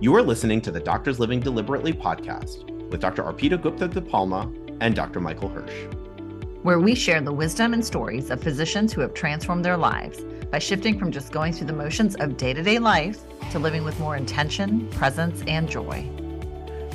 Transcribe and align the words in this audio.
You 0.00 0.14
are 0.14 0.22
listening 0.22 0.60
to 0.60 0.70
the 0.70 0.78
Doctors 0.78 1.18
Living 1.18 1.40
Deliberately 1.40 1.92
podcast 1.92 2.70
with 2.88 3.00
Dr. 3.00 3.24
Arpita 3.24 3.60
Gupta 3.60 3.88
De 3.88 4.00
Palma 4.00 4.48
and 4.80 4.94
Dr. 4.94 5.18
Michael 5.18 5.48
Hersh, 5.48 5.92
where 6.62 6.78
we 6.78 6.94
share 6.94 7.20
the 7.20 7.32
wisdom 7.32 7.74
and 7.74 7.84
stories 7.84 8.30
of 8.30 8.40
physicians 8.40 8.92
who 8.92 9.00
have 9.00 9.12
transformed 9.12 9.64
their 9.64 9.76
lives 9.76 10.20
by 10.52 10.60
shifting 10.60 10.96
from 10.96 11.10
just 11.10 11.32
going 11.32 11.52
through 11.52 11.66
the 11.66 11.72
motions 11.72 12.14
of 12.14 12.36
day 12.36 12.54
to 12.54 12.62
day 12.62 12.78
life 12.78 13.18
to 13.50 13.58
living 13.58 13.82
with 13.82 13.98
more 13.98 14.16
intention, 14.16 14.88
presence, 14.90 15.42
and 15.48 15.68
joy. 15.68 16.08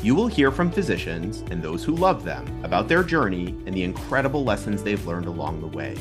You 0.02 0.16
will 0.16 0.28
hear 0.28 0.50
from 0.50 0.72
physicians 0.72 1.44
and 1.52 1.62
those 1.62 1.84
who 1.84 1.98
love 1.98 2.24
them 2.24 2.64
about 2.64 2.88
their 2.88 3.04
journey 3.04 3.48
and 3.66 3.76
the 3.76 3.84
incredible 3.84 4.46
lessons 4.46 4.82
they've 4.82 5.06
learned 5.06 5.26
along 5.26 5.60
the 5.60 5.68
way. 5.68 5.98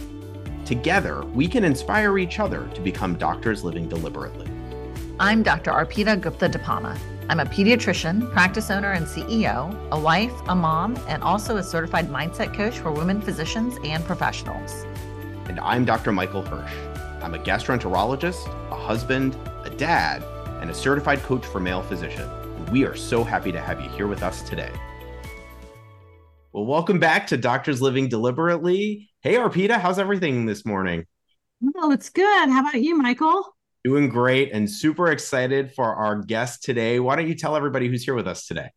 Together, 0.65 1.25
we 1.35 1.49
can 1.49 1.65
inspire 1.65 2.17
each 2.19 2.39
other 2.39 2.71
to 2.77 2.81
become 2.81 3.17
doctors 3.17 3.65
living 3.65 3.89
deliberately. 3.89 4.52
I'm 5.21 5.43
Dr. 5.43 5.73
Arpita 5.73 6.19
Gupta 6.19 6.49
DePalma. 6.49 6.99
I'm 7.29 7.39
a 7.39 7.45
pediatrician, 7.45 8.33
practice 8.33 8.71
owner, 8.71 8.93
and 8.93 9.07
CEO, 9.07 9.77
a 9.91 10.01
wife, 10.01 10.33
a 10.49 10.55
mom, 10.55 10.97
and 11.07 11.23
also 11.23 11.59
a 11.59 11.63
certified 11.63 12.09
mindset 12.09 12.57
coach 12.57 12.79
for 12.79 12.91
women 12.91 13.21
physicians 13.21 13.77
and 13.85 14.03
professionals. 14.05 14.87
And 15.49 15.61
I'm 15.61 15.85
Dr. 15.85 16.13
Michael 16.13 16.43
Hersh. 16.43 16.73
I'm 17.23 17.35
a 17.35 17.39
gastroenterologist, 17.39 18.47
a 18.71 18.75
husband, 18.75 19.37
a 19.65 19.71
dad, 19.71 20.25
and 20.63 20.71
a 20.71 20.75
certified 20.75 21.23
coach 21.23 21.45
for 21.45 21.61
male 21.61 21.83
physicians. 21.83 22.31
We 22.71 22.85
are 22.87 22.97
so 22.97 23.23
happy 23.23 23.53
to 23.53 23.61
have 23.61 23.83
you 23.83 23.91
here 23.91 24.07
with 24.07 24.23
us 24.23 24.41
today. 24.43 24.73
Well, 26.53 26.65
welcome 26.65 26.99
back 26.99 27.27
to 27.29 27.37
Doctors 27.37 27.83
Living 27.83 28.09
Deliberately. 28.09 29.11
Hey, 29.21 29.35
Arpita, 29.35 29.79
how's 29.79 29.99
everything 29.99 30.47
this 30.47 30.65
morning? 30.65 31.05
Well, 31.61 31.93
it's 31.93 32.09
good. 32.09 32.49
How 32.49 32.61
about 32.61 32.81
you, 32.81 32.97
Michael? 32.97 33.55
Doing 33.85 34.09
great 34.09 34.53
and 34.53 34.71
super 34.71 35.11
excited 35.11 35.73
for 35.75 35.95
our 35.95 36.17
guest 36.17 36.63
today. 36.63 37.01
Why 37.01 37.17
don't 37.17 37.27
you 37.27 37.35
tell 37.35 37.57
everybody 37.57 37.89
who's 37.89 38.05
here 38.05 38.15
with 38.15 38.29
us 38.29 38.47
today? 38.47 38.69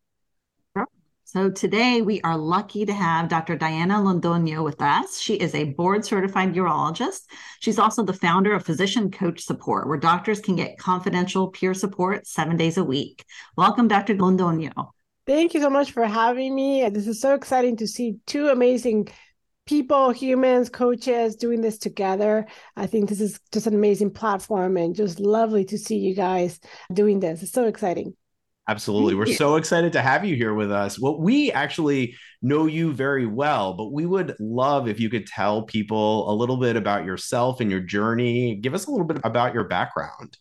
So 1.22 1.50
today 1.50 2.02
we 2.02 2.20
are 2.22 2.36
lucky 2.36 2.86
to 2.86 2.92
have 2.92 3.28
Dr. 3.28 3.56
Diana 3.56 3.94
Londoño 3.94 4.64
with 4.64 4.80
us. 4.80 5.20
She 5.20 5.34
is 5.34 5.54
a 5.54 5.72
board 5.72 6.04
certified 6.04 6.54
urologist. 6.54 7.22
She's 7.60 7.78
also 7.78 8.04
the 8.04 8.12
founder 8.12 8.54
of 8.54 8.64
Physician 8.64 9.10
Coach 9.10 9.42
Support, 9.42 9.88
where 9.88 9.98
doctors 9.98 10.40
can 10.40 10.54
get 10.54 10.78
confidential 10.78 11.48
peer 11.48 11.74
support 11.74 12.26
seven 12.26 12.56
days 12.56 12.76
a 12.76 12.84
week. 12.84 13.24
Welcome, 13.56 13.88
Dr. 13.88 14.14
Londoño. 14.14 14.72
Thank 15.26 15.54
you 15.54 15.60
so 15.60 15.68
much 15.68 15.90
for 15.90 16.04
having 16.04 16.54
me. 16.54 16.88
This 16.88 17.08
is 17.08 17.20
so 17.20 17.34
exciting 17.34 17.76
to 17.78 17.88
see 17.88 18.18
two 18.26 18.48
amazing 18.48 19.08
people, 19.66 20.10
humans, 20.10 20.70
coaches 20.70 21.36
doing 21.36 21.60
this 21.60 21.78
together. 21.78 22.46
I 22.76 22.86
think 22.86 23.08
this 23.08 23.20
is 23.20 23.40
just 23.52 23.66
an 23.66 23.74
amazing 23.74 24.12
platform 24.12 24.76
and 24.76 24.94
just 24.94 25.20
lovely 25.20 25.64
to 25.66 25.78
see 25.78 25.98
you 25.98 26.14
guys 26.14 26.60
doing 26.92 27.20
this. 27.20 27.42
It's 27.42 27.52
so 27.52 27.66
exciting. 27.66 28.14
Absolutely. 28.68 29.14
We're 29.14 29.26
so 29.26 29.54
excited 29.56 29.92
to 29.92 30.02
have 30.02 30.24
you 30.24 30.34
here 30.34 30.52
with 30.52 30.72
us. 30.72 30.98
Well, 30.98 31.20
we 31.20 31.52
actually 31.52 32.16
know 32.42 32.66
you 32.66 32.92
very 32.92 33.24
well, 33.24 33.74
but 33.74 33.92
we 33.92 34.06
would 34.06 34.34
love 34.40 34.88
if 34.88 34.98
you 34.98 35.08
could 35.08 35.26
tell 35.26 35.62
people 35.62 36.28
a 36.28 36.34
little 36.34 36.56
bit 36.56 36.74
about 36.74 37.04
yourself 37.04 37.60
and 37.60 37.70
your 37.70 37.78
journey. 37.78 38.56
Give 38.56 38.74
us 38.74 38.86
a 38.86 38.90
little 38.90 39.06
bit 39.06 39.20
about 39.22 39.54
your 39.54 39.64
background. 39.64 40.36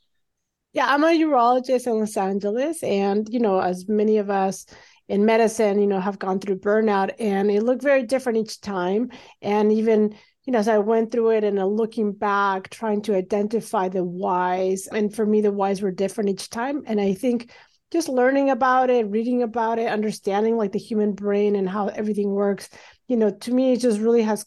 Yeah, 0.74 0.88
I'm 0.88 1.04
a 1.04 1.08
urologist 1.08 1.86
in 1.86 2.00
Los 2.00 2.18
Angeles. 2.18 2.82
And, 2.82 3.30
you 3.32 3.40
know, 3.40 3.60
as 3.60 3.88
many 3.88 4.18
of 4.18 4.32
us 4.32 4.66
in 5.08 5.26
medicine, 5.26 5.80
you 5.80 5.88
know, 5.88 6.00
have 6.00 6.20
gone 6.20 6.40
through 6.40 6.60
burnout 6.60 7.12
and 7.20 7.52
it 7.52 7.64
looked 7.64 7.84
very 7.84 8.04
different 8.04 8.40
each 8.40 8.60
time. 8.62 9.12
And 9.42 9.72
even, 9.72 10.16
you 10.46 10.54
know, 10.54 10.60
as 10.60 10.68
I 10.68 10.80
went 10.80 11.12
through 11.12 11.32
it 11.32 11.44
and 11.44 11.60
looking 11.76 12.12
back, 12.12 12.70
trying 12.70 13.02
to 13.04 13.16
identify 13.16 13.90
the 13.90 14.04
whys. 14.04 14.88
And 14.88 15.14
for 15.14 15.26
me, 15.26 15.42
the 15.42 15.52
whys 15.52 15.82
were 15.82 15.92
different 15.92 16.30
each 16.30 16.50
time. 16.50 16.84
And 16.88 17.00
I 17.00 17.14
think 17.14 17.52
just 17.92 18.10
learning 18.10 18.50
about 18.50 18.90
it, 18.90 19.10
reading 19.10 19.44
about 19.44 19.80
it, 19.80 19.88
understanding 19.88 20.58
like 20.58 20.72
the 20.72 20.80
human 20.80 21.14
brain 21.14 21.56
and 21.56 21.70
how 21.70 21.88
everything 21.88 22.32
works, 22.32 22.70
you 23.08 23.16
know, 23.16 23.30
to 23.30 23.54
me, 23.54 23.74
it 23.74 23.80
just 23.80 24.00
really 24.00 24.24
has 24.24 24.46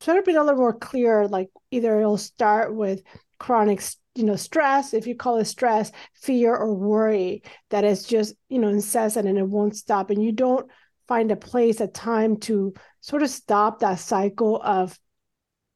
sort 0.00 0.18
of 0.18 0.24
been 0.24 0.36
a 0.36 0.44
little 0.44 0.60
more 0.60 0.78
clear. 0.78 1.26
Like 1.26 1.48
either 1.70 1.98
it'll 1.98 2.18
start 2.18 2.74
with 2.74 3.02
chronic, 3.38 3.82
you 4.18 4.24
know, 4.24 4.36
stress, 4.36 4.92
if 4.94 5.06
you 5.06 5.14
call 5.14 5.36
it 5.36 5.44
stress, 5.44 5.92
fear 6.14 6.54
or 6.54 6.74
worry 6.74 7.42
that 7.70 7.84
is 7.84 8.02
just, 8.02 8.34
you 8.48 8.58
know, 8.58 8.68
incessant 8.68 9.28
and 9.28 9.38
it 9.38 9.48
won't 9.48 9.76
stop. 9.76 10.10
And 10.10 10.22
you 10.22 10.32
don't 10.32 10.68
find 11.06 11.30
a 11.30 11.36
place, 11.36 11.80
a 11.80 11.86
time 11.86 12.36
to 12.40 12.74
sort 13.00 13.22
of 13.22 13.30
stop 13.30 13.78
that 13.78 14.00
cycle 14.00 14.60
of 14.60 14.98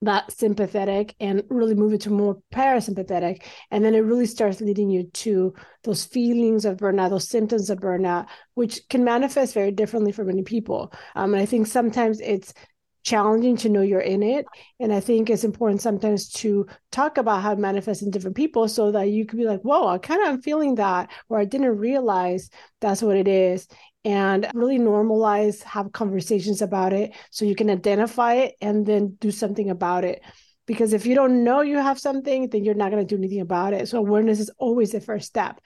that 0.03 0.33
sympathetic 0.33 1.15
and 1.21 1.45
really 1.49 1.77
move 1.77 1.93
it 1.93 2.01
to 2.01 2.11
more 2.11 2.43
parasympathetic. 2.53 3.45
And 3.71 3.85
then 3.85 3.95
it 3.95 4.01
really 4.01 4.27
starts 4.27 4.61
leading 4.61 4.91
you 4.91 5.05
to 5.05 5.55
those 5.85 6.05
feelings 6.05 6.65
of 6.65 6.79
burnout, 6.79 7.11
those 7.11 7.29
symptoms 7.29 7.71
of 7.71 7.79
burnout, 7.79 8.27
which 8.55 8.81
can 8.89 9.05
manifest 9.05 9.55
very 9.55 9.71
differently 9.71 10.11
for 10.11 10.25
many 10.25 10.43
people. 10.43 10.93
Um, 11.15 11.35
and 11.35 11.41
I 11.41 11.47
think 11.47 11.69
sometimes 11.69 12.21
it's 12.21 12.53
challenging 13.03 13.57
to 13.59 13.69
know 13.69 13.81
you're 13.81 14.01
in 14.01 14.23
it. 14.23 14.47
And 14.79 14.93
I 14.93 15.01
think 15.01 15.29
it's 15.29 15.45
important 15.45 15.83
sometimes 15.83 16.31
to 16.35 16.67
talk 16.91 17.19
about 17.19 17.43
how 17.43 17.53
it 17.53 17.59
manifests 17.59 18.03
in 18.03 18.11
different 18.11 18.37
people 18.37 18.69
so 18.69 18.93
that 18.93 19.11
you 19.11 19.27
could 19.27 19.39
be 19.39 19.45
like, 19.45 19.61
whoa, 19.63 19.89
I 19.89 19.99
kind 19.99 20.23
of 20.23 20.29
am 20.29 20.43
feeling 20.43 20.77
that, 20.77 21.11
or 21.29 21.39
I 21.39 21.45
didn't 21.45 21.79
realize 21.79 22.51
that's 22.81 23.03
what 23.03 23.17
it 23.17 23.29
is 23.29 23.67
and 24.05 24.49
really 24.55 24.79
normalize, 24.79 25.63
have 25.63 25.93
conversations 25.93 26.63
about 26.63 26.93
it 26.93 27.15
so 27.31 27.45
you 27.45 27.55
can 27.55 27.71
identify 27.71 28.35
it 28.35 28.55
and 28.61 28.85
then 28.87 29.17
do 29.21 29.31
something 29.31 29.71
about 29.71 30.05
it. 30.05 30.23
Because 30.67 30.93
if 30.93 31.07
you 31.07 31.15
don't 31.15 31.45
know 31.45 31.61
you 31.61 31.79
have 31.79 31.99
something, 31.99 32.49
then 32.49 32.65
you're 32.65 32.75
not 32.75 32.91
going 32.91 33.05
to 33.05 33.15
do 33.15 33.19
anything 33.19 33.41
about 33.41 33.73
it. 33.73 33.89
So 33.89 33.99
awareness 33.99 34.39
is 34.39 34.51
always 34.59 34.93
the 34.93 35.01
first 35.01 35.27
step. 35.27 35.61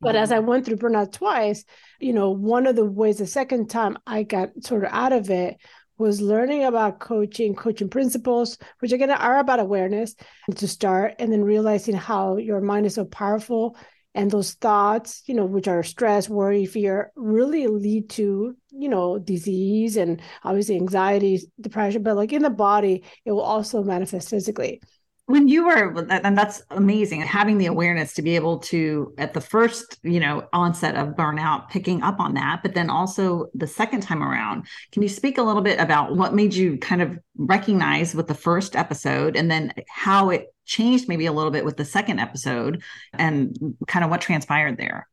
But 0.00 0.14
mm-hmm. 0.14 0.22
as 0.22 0.32
I 0.32 0.38
went 0.38 0.64
through 0.64 0.76
burnout 0.76 1.12
twice, 1.12 1.64
you 1.98 2.12
know, 2.12 2.30
one 2.30 2.66
of 2.66 2.76
the 2.76 2.84
ways 2.84 3.18
the 3.18 3.26
second 3.26 3.70
time 3.70 3.98
I 4.06 4.22
got 4.22 4.50
sort 4.62 4.84
of 4.84 4.92
out 4.92 5.12
of 5.12 5.30
it 5.30 5.56
was 5.98 6.20
learning 6.20 6.64
about 6.64 7.00
coaching, 7.00 7.54
coaching 7.54 7.88
principles, 7.88 8.58
which 8.80 8.92
again 8.92 9.10
are 9.10 9.38
about 9.38 9.60
awareness 9.60 10.14
to 10.54 10.68
start, 10.68 11.14
and 11.18 11.32
then 11.32 11.42
realizing 11.42 11.94
how 11.94 12.36
your 12.36 12.60
mind 12.60 12.86
is 12.86 12.94
so 12.94 13.04
powerful. 13.04 13.76
And 14.14 14.30
those 14.30 14.54
thoughts 14.54 15.22
you 15.26 15.34
know 15.34 15.44
which 15.44 15.68
are 15.68 15.82
stress 15.82 16.26
worry 16.26 16.64
fear 16.64 17.12
really 17.16 17.66
lead 17.66 18.08
to 18.10 18.56
you 18.70 18.88
know 18.88 19.18
disease 19.18 19.98
and 19.98 20.22
obviously 20.42 20.76
anxiety 20.76 21.40
depression. 21.60 22.02
But 22.02 22.16
like 22.16 22.32
in 22.32 22.42
the 22.42 22.50
body 22.50 23.04
it 23.26 23.32
will 23.32 23.42
also 23.42 23.82
manifest 23.82 24.30
physically 24.30 24.80
when 25.26 25.48
you 25.48 25.66
were 25.66 26.06
and 26.08 26.38
that's 26.38 26.62
amazing 26.70 27.20
having 27.20 27.58
the 27.58 27.66
awareness 27.66 28.14
to 28.14 28.22
be 28.22 28.36
able 28.36 28.58
to 28.58 29.12
at 29.18 29.34
the 29.34 29.40
first 29.40 29.98
you 30.02 30.20
know 30.20 30.46
onset 30.52 30.94
of 30.94 31.08
burnout 31.16 31.68
picking 31.68 32.02
up 32.02 32.18
on 32.20 32.34
that 32.34 32.60
but 32.62 32.74
then 32.74 32.88
also 32.88 33.46
the 33.54 33.66
second 33.66 34.00
time 34.00 34.22
around 34.22 34.64
can 34.92 35.02
you 35.02 35.08
speak 35.08 35.36
a 35.36 35.42
little 35.42 35.62
bit 35.62 35.78
about 35.80 36.16
what 36.16 36.34
made 36.34 36.54
you 36.54 36.78
kind 36.78 37.02
of 37.02 37.18
recognize 37.36 38.14
with 38.14 38.28
the 38.28 38.34
first 38.34 38.76
episode 38.76 39.36
and 39.36 39.50
then 39.50 39.72
how 39.88 40.30
it 40.30 40.54
changed 40.64 41.08
maybe 41.08 41.26
a 41.26 41.32
little 41.32 41.50
bit 41.50 41.64
with 41.64 41.76
the 41.76 41.84
second 41.84 42.18
episode 42.18 42.82
and 43.14 43.56
kind 43.86 44.04
of 44.04 44.10
what 44.10 44.20
transpired 44.20 44.78
there 44.78 45.06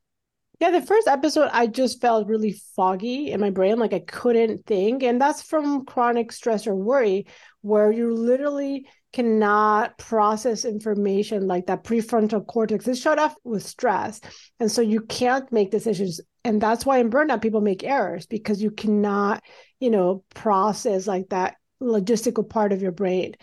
yeah, 0.60 0.72
the 0.72 0.82
first 0.82 1.10
episode, 1.10 1.50
I 1.52 1.68
just 1.68 2.00
felt 2.00 2.28
really 2.28 2.56
foggy 2.78 3.32
in 3.32 3.42
my 3.42 3.50
brain, 3.50 3.80
like 3.80 3.92
I 3.92 4.00
couldn't 4.00 4.66
think. 4.66 5.04
And 5.04 5.20
that's 5.20 5.42
from 5.42 5.84
chronic 5.84 6.32
stress 6.32 6.68
or 6.68 6.76
worry, 6.76 7.28
where 7.62 7.92
you're 7.92 8.14
literally 8.14 8.86
cannot 9.14 9.98
process 10.00 10.66
information 10.66 11.48
like 11.48 11.68
that 11.68 11.84
prefrontal 11.84 12.46
cortex 12.46 12.88
is 12.88 13.00
shut 13.00 13.20
off 13.20 13.36
with 13.44 13.64
stress. 13.64 14.20
And 14.60 14.70
so 14.72 14.82
you 14.82 15.02
can't 15.02 15.50
make 15.52 15.72
decisions. 15.72 16.20
And 16.44 16.60
that's 16.60 16.86
why 16.86 16.98
in 16.98 17.12
burnout, 17.12 17.42
people 17.42 17.62
make 17.62 17.84
errors 17.84 18.26
because 18.26 18.62
you 18.62 18.72
cannot, 18.72 19.44
you 19.80 19.92
know, 19.92 20.24
process 20.34 21.08
like 21.08 21.30
that 21.30 21.56
logistical 21.82 22.50
part 22.50 22.74
of 22.74 22.82
your 22.82 22.92
brain. 22.92 23.36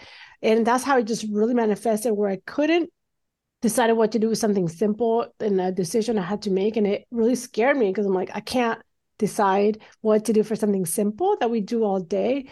And 0.43 0.67
that's 0.67 0.85
how 0.85 0.99
it 0.99 1.07
just 1.07 1.27
really 1.31 1.55
manifested 1.55 2.13
where 2.13 2.31
I 2.31 2.41
couldn't 2.47 2.91
decide 3.63 3.93
what 3.93 4.13
to 4.13 4.19
do 4.19 4.31
with 4.31 4.39
something 4.39 4.69
simple 4.69 5.33
in 5.39 5.61
a 5.61 5.71
decision 5.71 6.19
I 6.19 6.23
had 6.23 6.43
to 6.43 6.51
make. 6.51 6.77
And 6.77 6.87
it 6.87 7.07
really 7.11 7.37
scared 7.37 7.77
me 7.77 7.91
because 7.91 8.07
I'm 8.07 8.15
like, 8.15 8.31
I 8.35 8.41
can't 8.41 8.81
decide 9.19 9.79
what 10.01 10.25
to 10.25 10.33
do 10.33 10.43
for 10.43 10.57
something 10.57 10.87
simple 10.87 11.37
that 11.39 11.51
we 11.51 11.61
do 11.61 11.85
all 11.85 12.01
day 12.01 12.49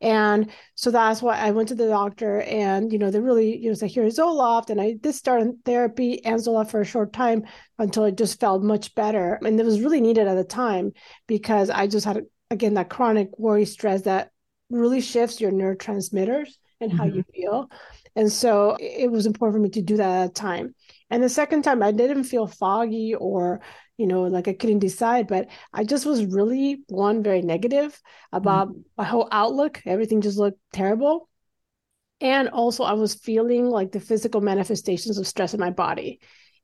and 0.00 0.50
so 0.74 0.90
that's 0.90 1.20
why 1.20 1.36
I 1.36 1.50
went 1.50 1.68
to 1.68 1.74
the 1.74 1.88
doctor 1.88 2.40
and, 2.42 2.90
you 2.90 2.98
know, 2.98 3.10
they 3.10 3.20
really, 3.20 3.58
you 3.58 3.68
know, 3.68 3.74
said, 3.74 3.90
here's 3.90 4.18
Zoloft. 4.18 4.70
And 4.70 4.80
I 4.80 4.94
did 4.94 5.14
start 5.14 5.46
therapy 5.64 6.24
and 6.24 6.40
Zoloft 6.40 6.70
for 6.70 6.80
a 6.80 6.86
short 6.86 7.12
time 7.12 7.44
until 7.78 8.04
it 8.04 8.16
just 8.16 8.40
felt 8.40 8.62
much 8.62 8.94
better. 8.94 9.38
And 9.44 9.60
it 9.60 9.66
was 9.66 9.80
really 9.80 10.00
needed 10.00 10.26
at 10.26 10.34
the 10.34 10.44
time 10.44 10.92
because 11.26 11.68
I 11.68 11.86
just 11.86 12.06
had, 12.06 12.22
again, 12.50 12.74
that 12.74 12.88
chronic 12.88 13.38
worry 13.38 13.66
stress 13.66 14.02
that 14.02 14.30
really 14.70 15.02
shifts 15.02 15.40
your 15.40 15.52
neurotransmitters 15.52 16.48
and 16.80 16.92
how 16.92 17.04
mm-hmm. 17.04 17.16
you 17.16 17.24
feel. 17.34 17.70
And 18.16 18.30
so 18.30 18.76
it 18.80 19.10
was 19.10 19.26
important 19.26 19.56
for 19.56 19.62
me 19.62 19.70
to 19.70 19.82
do 19.82 19.96
that 19.96 20.24
at 20.24 20.30
a 20.30 20.32
time. 20.32 20.74
And 21.10 21.22
the 21.22 21.28
second 21.28 21.62
time, 21.62 21.82
I 21.82 21.92
didn't 21.92 22.24
feel 22.24 22.46
foggy 22.46 23.14
or 23.14 23.60
you 24.00 24.06
know, 24.06 24.22
like 24.22 24.48
I 24.48 24.54
couldn't 24.54 24.78
decide. 24.78 25.26
But 25.26 25.48
I 25.74 25.84
just 25.84 26.06
was 26.06 26.24
really 26.24 26.82
one 26.88 27.22
very 27.22 27.42
negative 27.42 28.00
about 28.32 28.68
mm-hmm. 28.68 28.80
my 28.96 29.04
whole 29.04 29.28
outlook. 29.30 29.82
Everything 29.84 30.22
just 30.22 30.38
looked 30.38 30.58
terrible. 30.72 31.28
And 32.18 32.48
also 32.48 32.82
I 32.82 32.94
was 32.94 33.14
feeling 33.14 33.66
like 33.66 33.92
the 33.92 34.00
physical 34.00 34.40
manifestations 34.40 35.18
of 35.18 35.26
stress 35.26 35.52
in 35.52 35.60
my 35.60 35.68
body. 35.68 36.20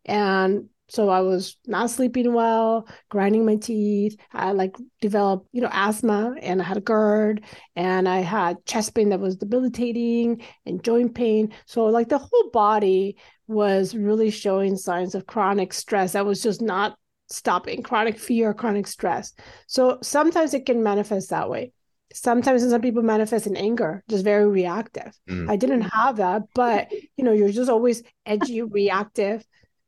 And 0.06 0.70
So 0.88 1.08
I 1.08 1.20
was 1.20 1.56
not 1.66 1.90
sleeping 1.90 2.32
well, 2.32 2.88
grinding 3.08 3.44
my 3.44 3.56
teeth. 3.56 4.16
I 4.32 4.52
like 4.52 4.76
developed, 5.00 5.48
you 5.52 5.60
know, 5.60 5.70
asthma 5.72 6.36
and 6.40 6.60
I 6.60 6.64
had 6.64 6.76
a 6.76 6.80
GERD 6.80 7.44
and 7.74 8.08
I 8.08 8.20
had 8.20 8.64
chest 8.66 8.94
pain 8.94 9.08
that 9.08 9.20
was 9.20 9.36
debilitating 9.36 10.42
and 10.64 10.82
joint 10.82 11.14
pain. 11.14 11.52
So 11.66 11.86
like 11.86 12.08
the 12.08 12.18
whole 12.18 12.50
body 12.52 13.16
was 13.48 13.96
really 13.96 14.30
showing 14.30 14.76
signs 14.76 15.14
of 15.14 15.26
chronic 15.26 15.72
stress 15.72 16.12
that 16.12 16.26
was 16.26 16.42
just 16.42 16.62
not 16.62 16.96
stopping, 17.28 17.82
chronic 17.82 18.18
fear, 18.18 18.54
chronic 18.54 18.86
stress. 18.86 19.32
So 19.66 19.98
sometimes 20.02 20.54
it 20.54 20.66
can 20.66 20.82
manifest 20.82 21.30
that 21.30 21.50
way. 21.50 21.72
Sometimes 22.12 22.68
some 22.68 22.80
people 22.80 23.02
manifest 23.02 23.48
in 23.48 23.56
anger, 23.56 24.04
just 24.08 24.24
very 24.24 24.46
reactive. 24.46 25.12
Mm. 25.28 25.50
I 25.50 25.56
didn't 25.56 25.82
have 25.82 26.16
that, 26.16 26.42
but 26.54 26.92
you 27.16 27.24
know, 27.24 27.32
you're 27.32 27.50
just 27.50 27.68
always 27.68 28.04
edgy, 28.24 28.62
reactive 28.62 29.44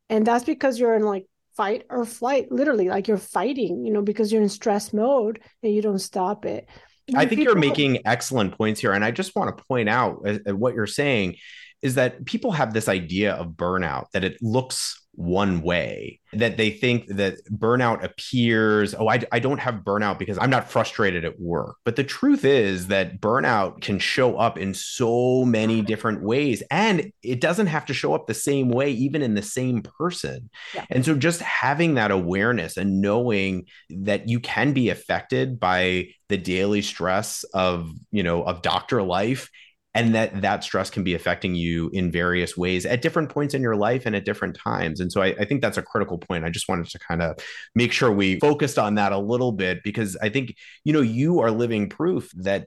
and 0.08 0.26
that's 0.26 0.44
because 0.44 0.78
you're 0.78 0.94
in 0.94 1.02
like 1.02 1.26
fight 1.56 1.84
or 1.90 2.05
flight 2.05 2.50
literally 2.52 2.88
like 2.88 3.08
you're 3.08 3.16
fighting 3.16 3.84
you 3.84 3.93
know 3.93 4.02
because 4.02 4.32
you're 4.32 4.43
in 4.43 4.49
stress 4.49 4.93
mode 4.93 5.40
and 5.62 5.75
you 5.75 5.82
don't 5.82 5.99
stop 5.99 6.44
it. 6.44 6.69
I 7.14 7.20
think 7.20 7.40
people... 7.40 7.44
you're 7.44 7.56
making 7.56 8.06
excellent 8.06 8.56
points 8.56 8.81
here 8.81 8.93
and 8.93 9.05
i 9.05 9.10
just 9.10 9.34
want 9.34 9.56
to 9.56 9.64
point 9.64 9.88
out 9.88 10.25
uh, 10.26 10.55
what 10.55 10.75
you're 10.75 10.87
saying 10.87 11.37
is 11.82 11.94
that 11.94 12.25
people 12.25 12.52
have 12.52 12.72
this 12.72 12.88
idea 12.88 13.34
of 13.34 13.48
burnout 13.52 14.06
that 14.12 14.25
it 14.25 14.36
looks 14.42 15.06
one 15.19 15.62
way 15.62 16.20
that 16.32 16.56
they 16.56 16.70
think 16.70 17.08
that 17.08 17.34
burnout 17.50 18.04
appears 18.04 18.94
oh 18.94 19.08
I, 19.08 19.20
I 19.32 19.40
don't 19.40 19.58
have 19.58 19.82
burnout 19.84 20.16
because 20.16 20.38
i'm 20.38 20.48
not 20.48 20.70
frustrated 20.70 21.25
at 21.25 21.40
work. 21.40 21.75
But 21.84 21.96
the 21.96 22.04
truth 22.04 22.44
is 22.44 22.86
that 22.86 23.20
burnout 23.20 23.80
can 23.80 23.98
show 23.98 24.36
up 24.36 24.58
in 24.58 24.75
so 24.75 25.44
many 25.44 25.78
mm-hmm. 25.78 25.86
different 25.86 26.22
ways 26.22 26.62
and 26.70 27.12
it 27.25 27.40
doesn't 27.40 27.66
have 27.66 27.84
to 27.86 27.94
show 27.94 28.14
up 28.14 28.28
the 28.28 28.34
same 28.34 28.69
way 28.69 28.92
even 28.92 29.22
in 29.22 29.34
the 29.34 29.42
same 29.42 29.82
person. 29.82 30.50
Yeah. 30.72 30.84
and 30.88 31.04
so 31.04 31.16
just 31.16 31.40
having 31.40 31.94
that 31.94 32.12
awareness 32.12 32.76
and 32.76 33.00
knowing 33.00 33.66
that 33.90 34.28
you 34.28 34.38
can 34.38 34.72
be 34.72 34.88
affected 34.88 35.58
by 35.58 36.10
the 36.28 36.36
daily 36.36 36.82
stress 36.82 37.42
of 37.54 37.90
you 38.12 38.22
know 38.22 38.44
of 38.44 38.62
doctor 38.62 39.02
life 39.02 39.50
and 39.98 40.14
that 40.14 40.42
that 40.42 40.62
stress 40.62 40.90
can 40.90 41.02
be 41.02 41.14
affecting 41.14 41.56
you 41.56 41.90
in 41.92 42.12
various 42.12 42.56
ways 42.56 42.86
at 42.86 43.02
different 43.02 43.30
points 43.30 43.52
in 43.52 43.62
your 43.62 43.74
life 43.74 44.06
and 44.06 44.14
at 44.14 44.24
different 44.24 44.56
times. 44.56 45.00
And 45.00 45.10
so 45.10 45.22
I, 45.22 45.34
I, 45.40 45.44
think 45.44 45.60
that's 45.60 45.76
a 45.76 45.82
critical 45.82 46.18
point. 46.18 46.44
I 46.44 46.50
just 46.50 46.68
wanted 46.68 46.86
to 46.86 46.98
kind 47.00 47.20
of 47.20 47.36
make 47.74 47.90
sure 47.90 48.12
we 48.12 48.38
focused 48.38 48.78
on 48.78 48.94
that 48.94 49.10
a 49.10 49.18
little 49.18 49.50
bit 49.50 49.82
because 49.82 50.16
i 50.22 50.28
think 50.28 50.54
you 50.84 50.92
know 50.92 51.00
you 51.00 51.40
are 51.40 51.50
living 51.50 51.88
proof 51.88 52.30
that 52.36 52.66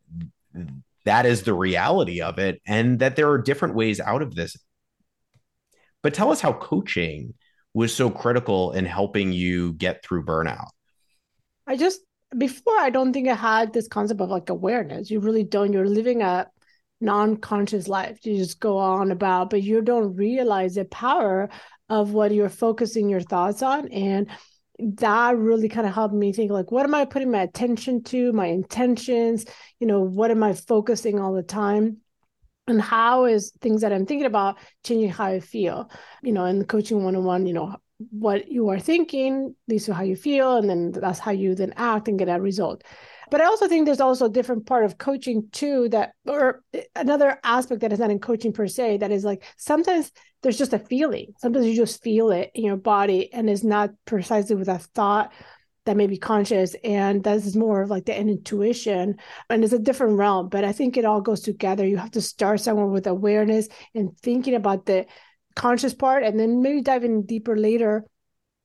that 1.06 1.26
is 1.26 1.44
the 1.44 1.54
reality 1.54 2.22
of 2.22 2.38
it 2.38 2.62
and 2.68 3.00
that 3.00 3.16
there 3.16 3.30
are 3.30 3.38
different 3.38 3.76
ways 3.76 4.00
out 4.00 4.22
of 4.22 4.36
this. 4.36 4.58
But 6.04 6.14
tell 6.14 6.32
us 6.32 6.42
how 6.42 6.54
coaching 6.54 7.34
was 7.74 7.94
so 7.94 8.10
critical 8.10 8.74
in 8.74 8.86
helping 8.86 9.32
you 9.32 9.74
get 9.74 10.04
through 10.04 10.26
burnout. 10.26 10.68
I 11.66 11.78
just 11.78 12.02
before 12.38 12.80
i 12.80 12.90
don't 12.90 13.12
think 13.12 13.28
i 13.28 13.34
had 13.34 13.74
this 13.74 13.90
concept 13.90 14.22
of 14.22 14.30
like 14.30 14.50
awareness. 14.50 15.10
You 15.10 15.20
really 15.20 15.44
don't. 15.44 15.74
You're 15.74 15.88
living 15.88 16.22
a 16.22 16.48
non-conscious 17.02 17.88
life 17.88 18.26
you 18.26 18.38
just 18.38 18.60
go 18.60 18.78
on 18.78 19.12
about 19.12 19.50
but 19.50 19.64
you 19.64 19.82
don't 19.82 20.16
realize 20.16 20.76
the 20.76 20.86
power 20.86 21.50
of 21.92 22.14
what 22.14 22.34
you're 22.34 22.50
focusing 22.50 23.10
your 23.10 23.20
thoughts 23.20 23.62
on. 23.62 23.90
And 23.90 24.28
that 24.80 25.38
really 25.38 25.68
kind 25.68 25.86
of 25.86 25.94
helped 25.94 26.16
me 26.16 26.32
think 26.32 26.50
like 26.50 26.72
what 26.72 26.86
am 26.86 26.96
i 26.96 27.06
putting 27.06 27.30
my 27.30 27.42
attention 27.42 28.02
to 28.04 28.32
my 28.32 28.48
intentions? 28.48 29.46
You 29.80 29.88
know 29.88 30.00
what 30.00 30.32
am 30.32 30.42
i 30.42 30.54
focusing 30.54 31.20
all 31.20 31.34
the 31.34 31.44
time? 31.44 31.98
And 32.68 32.82
how 32.82 33.26
is 33.26 33.52
things 33.60 33.82
that 33.82 33.92
i'm 33.92 34.06
thinking 34.06 34.26
about 34.26 34.58
changing 34.84 35.10
how 35.10 35.26
i 35.26 35.42
feel? 35.42 35.92
You 36.24 36.32
know 36.32 36.46
in 36.46 36.60
the 36.60 36.66
coaching 36.66 37.04
one-on-one 37.04 37.46
you 37.46 37.54
know 37.54 37.76
what 38.10 38.50
you 38.50 38.70
are 38.70 38.80
thinking 38.80 39.54
leads 39.68 39.86
to 39.86 39.94
how 39.94 40.04
you 40.04 40.16
feel 40.16 40.56
and 40.56 40.70
then 40.70 40.92
that's 40.92 41.20
how 41.20 41.32
you 41.32 41.54
then 41.54 41.74
act 41.76 42.08
and 42.08 42.18
get 42.18 42.30
a 42.30 42.42
result 42.42 42.84
but 43.32 43.42
I 43.42 43.46
also 43.46 43.68
think 43.68 43.86
there's 43.86 44.02
also 44.02 44.26
a 44.26 44.30
different 44.30 44.68
part 44.68 44.84
of 44.84 44.98
coaching 44.98 45.48
too 45.52 45.88
that, 45.90 46.12
or 46.28 46.62
another 46.96 47.40
aspect 47.44 47.82
that 47.82 47.94
is 47.94 48.00
not 48.00 48.12
in 48.12 48.20
coaching 48.20 48.52
per 48.52 48.68
se, 48.68 48.98
that 48.98 49.10
is 49.10 49.24
like 49.24 49.44
sometimes 49.58 50.12
there's 50.44 50.58
just 50.58 50.74
a 50.74 50.80
feeling. 50.80 51.34
Sometimes 51.40 51.66
you 51.66 51.76
just 51.76 52.04
feel 52.04 52.32
it 52.32 52.52
in 52.54 52.66
your 52.66 52.76
body 52.76 53.32
and 53.34 53.50
it's 53.50 53.64
not 53.64 53.92
precisely 54.06 54.56
with 54.56 54.68
a 54.68 54.80
thought 54.80 55.32
that 55.86 55.98
may 55.98 56.08
be 56.08 56.18
conscious 56.18 56.76
and 56.84 57.24
that 57.24 57.38
is 57.38 57.56
more 57.56 57.82
of 57.82 57.90
like 57.90 58.06
the 58.06 58.16
intuition 58.16 59.16
and 59.50 59.64
it's 59.64 59.74
a 59.74 59.80
different 59.80 60.16
realm 60.16 60.48
but 60.48 60.64
i 60.64 60.72
think 60.72 60.96
it 60.96 61.06
all 61.06 61.22
goes 61.22 61.42
together 61.42 61.88
you 61.88 61.98
have 61.98 62.12
to 62.12 62.22
start 62.22 62.60
somewhere 62.60 62.86
with 62.86 63.08
awareness 63.08 63.68
and 63.96 64.16
thinking 64.20 64.54
about 64.54 64.86
the 64.86 65.08
conscious 65.56 65.96
part 65.96 66.24
and 66.24 66.40
then 66.40 66.62
maybe 66.62 66.82
dive 66.82 67.04
in 67.04 67.26
deeper 67.26 67.58
later 67.58 68.06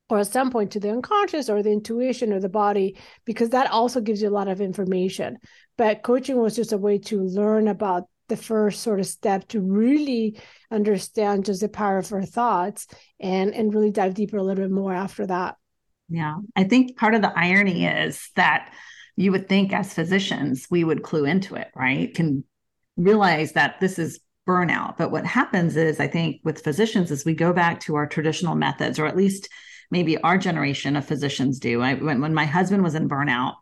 or 0.08 0.18
at 0.20 0.26
some 0.28 0.50
point 0.50 0.70
to 0.72 0.80
the 0.80 0.90
unconscious 0.90 1.48
or 1.48 1.62
the 1.62 1.72
intuition 1.72 2.32
or 2.32 2.40
the 2.40 2.48
body, 2.48 2.96
because 3.24 3.50
that 3.50 3.70
also 3.70 4.00
gives 4.00 4.22
you 4.22 4.28
a 4.28 4.30
lot 4.30 4.48
of 4.48 4.60
information. 4.60 5.38
But 5.76 6.02
coaching 6.02 6.36
was 6.36 6.56
just 6.56 6.72
a 6.72 6.78
way 6.78 6.98
to 6.98 7.22
learn 7.22 7.68
about 7.68 8.04
the 8.28 8.36
first 8.36 8.82
sort 8.82 9.00
of 9.00 9.06
step 9.06 9.46
to 9.48 9.60
really 9.60 10.40
understand 10.70 11.44
just 11.44 11.60
the 11.60 11.68
power 11.68 11.98
of 11.98 12.12
our 12.12 12.24
thoughts 12.24 12.86
and 13.20 13.54
and 13.54 13.72
really 13.72 13.92
dive 13.92 14.14
deeper 14.14 14.36
a 14.36 14.42
little 14.42 14.64
bit 14.64 14.72
more 14.72 14.92
after 14.92 15.26
that. 15.26 15.56
Yeah. 16.08 16.36
I 16.54 16.64
think 16.64 16.96
part 16.96 17.14
of 17.14 17.22
the 17.22 17.36
irony 17.36 17.86
is 17.86 18.30
that 18.36 18.72
you 19.16 19.32
would 19.32 19.48
think 19.48 19.72
as 19.72 19.94
physicians 19.94 20.66
we 20.70 20.84
would 20.84 21.02
clue 21.02 21.24
into 21.24 21.54
it, 21.54 21.68
right? 21.74 22.12
Can 22.14 22.44
realize 22.96 23.52
that 23.52 23.80
this 23.80 23.98
is 23.98 24.20
burnout. 24.46 24.96
But 24.96 25.10
what 25.10 25.26
happens 25.26 25.76
is 25.76 25.98
I 26.00 26.06
think 26.06 26.40
with 26.44 26.62
physicians 26.62 27.10
is 27.10 27.24
we 27.24 27.34
go 27.34 27.52
back 27.52 27.80
to 27.80 27.96
our 27.96 28.06
traditional 28.06 28.54
methods 28.54 28.98
or 28.98 29.06
at 29.06 29.16
least 29.16 29.48
maybe 29.90 30.18
our 30.18 30.38
generation 30.38 30.96
of 30.96 31.04
physicians 31.04 31.58
do. 31.58 31.82
I, 31.82 31.94
when, 31.94 32.20
when 32.20 32.34
my 32.34 32.44
husband 32.44 32.82
was 32.82 32.94
in 32.94 33.08
burnout, 33.08 33.54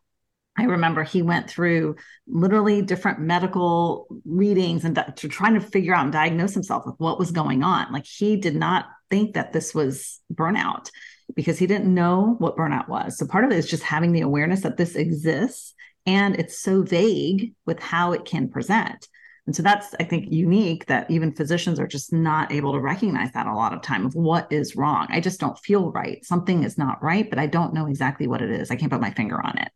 I 0.57 0.65
remember 0.65 1.03
he 1.03 1.23
went 1.23 1.51
through 1.51 1.97
literally 2.29 2.81
different 2.81 3.21
medical 3.21 4.07
readings 4.25 4.85
and 4.85 4.95
to 5.17 5.29
trying 5.29 5.55
to 5.55 5.61
figure 5.61 5.95
out 5.95 6.05
and 6.05 6.13
diagnose 6.13 6.55
himself 6.55 6.85
with 6.87 6.95
what 6.99 7.19
was 7.19 7.33
going 7.33 7.65
on. 7.65 7.93
Like 7.93 8.07
he 8.07 8.37
did 8.37 8.55
not 8.55 8.87
think 9.11 9.35
that 9.35 9.53
this 9.53 9.75
was 9.75 10.21
burnout 10.33 10.91
because 11.35 11.59
he 11.59 11.67
didn't 11.67 11.93
know 11.93 12.37
what 12.39 12.57
burnout 12.57 12.89
was. 12.89 13.19
So 13.19 13.27
part 13.27 13.45
of 13.45 13.51
it 13.51 13.59
is 13.59 13.69
just 13.69 13.83
having 13.83 14.13
the 14.13 14.21
awareness 14.21 14.61
that 14.61 14.77
this 14.77 14.95
exists 14.95 15.75
and 16.07 16.37
it's 16.37 16.59
so 16.59 16.83
vague 16.83 17.55
with 17.67 17.81
how 17.81 18.13
it 18.13 18.25
can 18.25 18.49
present. 18.49 19.09
And 19.47 19.55
so 19.55 19.63
that's, 19.63 19.95
I 20.01 20.05
think, 20.05 20.33
unique 20.33 20.87
that 20.87 21.11
even 21.11 21.35
physicians 21.35 21.79
are 21.79 21.87
just 21.87 22.13
not 22.13 22.51
able 22.51 22.73
to 22.73 22.81
recognize 22.81 23.31
that 23.33 23.47
a 23.47 23.55
lot 23.55 23.75
of 23.75 23.83
time 23.83 24.07
of 24.07 24.15
what 24.15 24.51
is 24.51 24.75
wrong. 24.75 25.07
I 25.11 25.21
just 25.21 25.39
don't 25.39 25.59
feel 25.59 25.93
right. 25.93 26.25
Something 26.25 26.65
is 26.65 26.79
not 26.79 27.03
right, 27.03 27.29
but 27.29 27.39
I 27.39 27.47
don't 27.47 27.75
know 27.75 27.87
exactly 27.87 28.27
what 28.27 28.41
it 28.41 28.51
is. 28.51 28.71
I 28.71 28.77
can't 28.77 28.91
put 28.91 29.03
my 29.03 29.11
finger 29.11 29.45
on 29.45 29.59
it. 29.59 29.69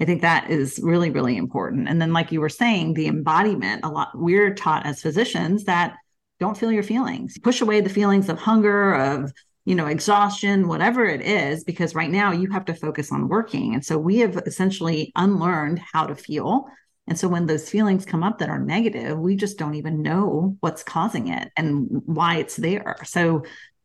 I 0.00 0.04
think 0.04 0.22
that 0.22 0.50
is 0.50 0.80
really, 0.82 1.10
really 1.10 1.36
important. 1.36 1.88
And 1.88 2.02
then, 2.02 2.12
like 2.12 2.32
you 2.32 2.40
were 2.40 2.48
saying, 2.48 2.94
the 2.94 3.06
embodiment, 3.06 3.84
a 3.84 3.88
lot, 3.88 4.08
we're 4.14 4.54
taught 4.54 4.84
as 4.84 5.00
physicians 5.00 5.64
that 5.64 5.94
don't 6.40 6.58
feel 6.58 6.72
your 6.72 6.82
feelings, 6.82 7.38
push 7.38 7.60
away 7.60 7.80
the 7.80 7.88
feelings 7.88 8.28
of 8.28 8.38
hunger, 8.38 8.94
of, 8.94 9.32
you 9.64 9.76
know, 9.76 9.86
exhaustion, 9.86 10.66
whatever 10.66 11.04
it 11.04 11.20
is, 11.20 11.62
because 11.62 11.94
right 11.94 12.10
now 12.10 12.32
you 12.32 12.50
have 12.50 12.64
to 12.64 12.74
focus 12.74 13.12
on 13.12 13.28
working. 13.28 13.74
And 13.74 13.84
so 13.84 13.96
we 13.96 14.18
have 14.18 14.36
essentially 14.44 15.12
unlearned 15.14 15.80
how 15.92 16.06
to 16.06 16.16
feel 16.16 16.66
and 17.08 17.18
so 17.18 17.28
when 17.28 17.46
those 17.46 17.68
feelings 17.68 18.04
come 18.04 18.22
up 18.22 18.38
that 18.38 18.48
are 18.48 18.60
negative, 18.60 19.18
we 19.18 19.36
just 19.36 19.58
don't 19.58 19.74
even 19.74 20.02
know 20.02 20.56
what's 20.60 20.82
causing 20.82 21.28
it 21.28 21.50
and 21.56 21.88
why 22.06 22.36
it's 22.36 22.56
there. 22.56 22.96
So 23.04 23.42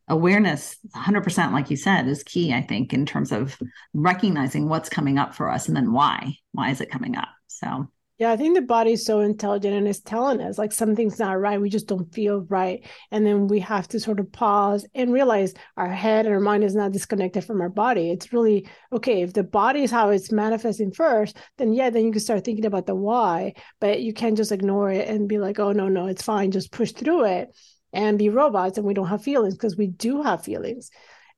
awareness 0.07 0.77
100% 0.95 1.51
like 1.51 1.69
you 1.69 1.75
said 1.75 2.07
is 2.07 2.23
key 2.23 2.53
i 2.53 2.61
think 2.61 2.93
in 2.93 3.05
terms 3.05 3.31
of 3.31 3.57
recognizing 3.93 4.69
what's 4.69 4.89
coming 4.89 5.17
up 5.17 5.35
for 5.35 5.49
us 5.49 5.67
and 5.67 5.75
then 5.75 5.91
why 5.91 6.33
why 6.53 6.69
is 6.69 6.79
it 6.79 6.89
coming 6.89 7.17
up 7.17 7.27
so 7.47 7.91
yeah, 8.17 8.31
I 8.31 8.37
think 8.37 8.55
the 8.55 8.63
body's 8.63 9.05
so 9.05 9.19
intelligent 9.19 9.75
and 9.75 9.87
it's 9.87 9.99
telling 9.99 10.41
us 10.41 10.57
like 10.57 10.71
something's 10.71 11.19
not 11.19 11.39
right. 11.39 11.61
We 11.61 11.69
just 11.69 11.85
don't 11.85 12.11
feel 12.11 12.41
right. 12.49 12.83
And 13.11 13.23
then 13.23 13.47
we 13.47 13.59
have 13.59 13.87
to 13.89 13.99
sort 13.99 14.19
of 14.19 14.31
pause 14.31 14.87
and 14.95 15.13
realize 15.13 15.53
our 15.75 15.87
head 15.87 16.25
and 16.25 16.33
our 16.33 16.41
mind 16.41 16.63
is 16.63 16.73
not 16.73 16.93
disconnected 16.93 17.43
from 17.43 17.61
our 17.61 17.69
body. 17.69 18.09
It's 18.09 18.33
really 18.33 18.67
okay. 18.91 19.21
If 19.21 19.33
the 19.33 19.43
body 19.43 19.83
is 19.83 19.91
how 19.91 20.09
it's 20.09 20.31
manifesting 20.31 20.91
first, 20.91 21.37
then 21.59 21.73
yeah, 21.73 21.91
then 21.91 22.05
you 22.05 22.11
can 22.11 22.19
start 22.19 22.43
thinking 22.43 22.65
about 22.65 22.87
the 22.87 22.95
why, 22.95 23.53
but 23.79 24.01
you 24.01 24.13
can't 24.13 24.37
just 24.37 24.51
ignore 24.51 24.89
it 24.89 25.07
and 25.07 25.29
be 25.29 25.37
like, 25.37 25.59
oh, 25.59 25.71
no, 25.71 25.87
no, 25.87 26.07
it's 26.07 26.23
fine. 26.23 26.49
Just 26.49 26.71
push 26.71 26.93
through 26.93 27.25
it 27.25 27.55
and 27.93 28.17
be 28.17 28.29
robots 28.29 28.79
and 28.79 28.87
we 28.87 28.95
don't 28.95 29.07
have 29.07 29.23
feelings 29.23 29.53
because 29.53 29.77
we 29.77 29.87
do 29.87 30.23
have 30.23 30.43
feelings. 30.43 30.89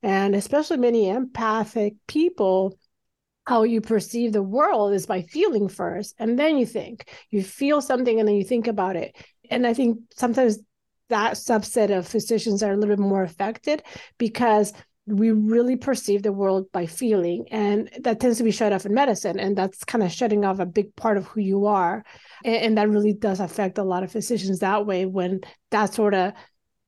And 0.02 0.34
especially 0.34 0.78
many 0.78 1.10
empathic 1.10 1.96
people 2.08 2.78
how 3.50 3.64
you 3.64 3.82
perceive 3.82 4.32
the 4.32 4.44
world 4.44 4.94
is 4.94 5.08
by 5.08 5.24
feeling 5.24 5.68
first 5.68 6.14
and 6.20 6.38
then 6.38 6.56
you 6.56 6.68
think. 6.68 7.10
You 7.32 7.42
feel 7.42 7.82
something 7.82 8.20
and 8.20 8.28
then 8.28 8.36
you 8.36 8.44
think 8.44 8.68
about 8.68 8.96
it. 8.96 9.16
And 9.50 9.66
i 9.66 9.74
think 9.74 9.98
sometimes 10.16 10.60
that 11.10 11.34
subset 11.34 11.90
of 11.90 12.08
physicians 12.08 12.62
are 12.62 12.74
a 12.74 12.78
little 12.78 12.96
bit 12.96 13.02
more 13.02 13.24
affected 13.24 13.82
because 14.20 14.72
we 15.08 15.32
really 15.32 15.76
perceive 15.76 16.22
the 16.22 16.32
world 16.32 16.72
by 16.72 16.86
feeling 16.86 17.48
and 17.50 17.90
that 18.04 18.20
tends 18.20 18.38
to 18.38 18.44
be 18.44 18.52
shut 18.52 18.72
off 18.72 18.86
in 18.86 18.94
medicine 18.94 19.40
and 19.40 19.58
that's 19.58 19.84
kind 19.84 20.04
of 20.04 20.12
shutting 20.12 20.46
off 20.46 20.60
a 20.60 20.68
big 20.68 20.96
part 20.96 21.18
of 21.18 21.26
who 21.26 21.42
you 21.42 21.66
are. 21.66 22.04
And, 22.46 22.56
and 22.56 22.78
that 22.78 22.90
really 22.90 23.14
does 23.14 23.40
affect 23.40 23.80
a 23.80 23.84
lot 23.84 24.04
of 24.04 24.12
physicians 24.12 24.60
that 24.60 24.86
way 24.86 25.08
when 25.08 25.42
that 25.72 25.96
sort 25.96 26.14
of 26.14 26.34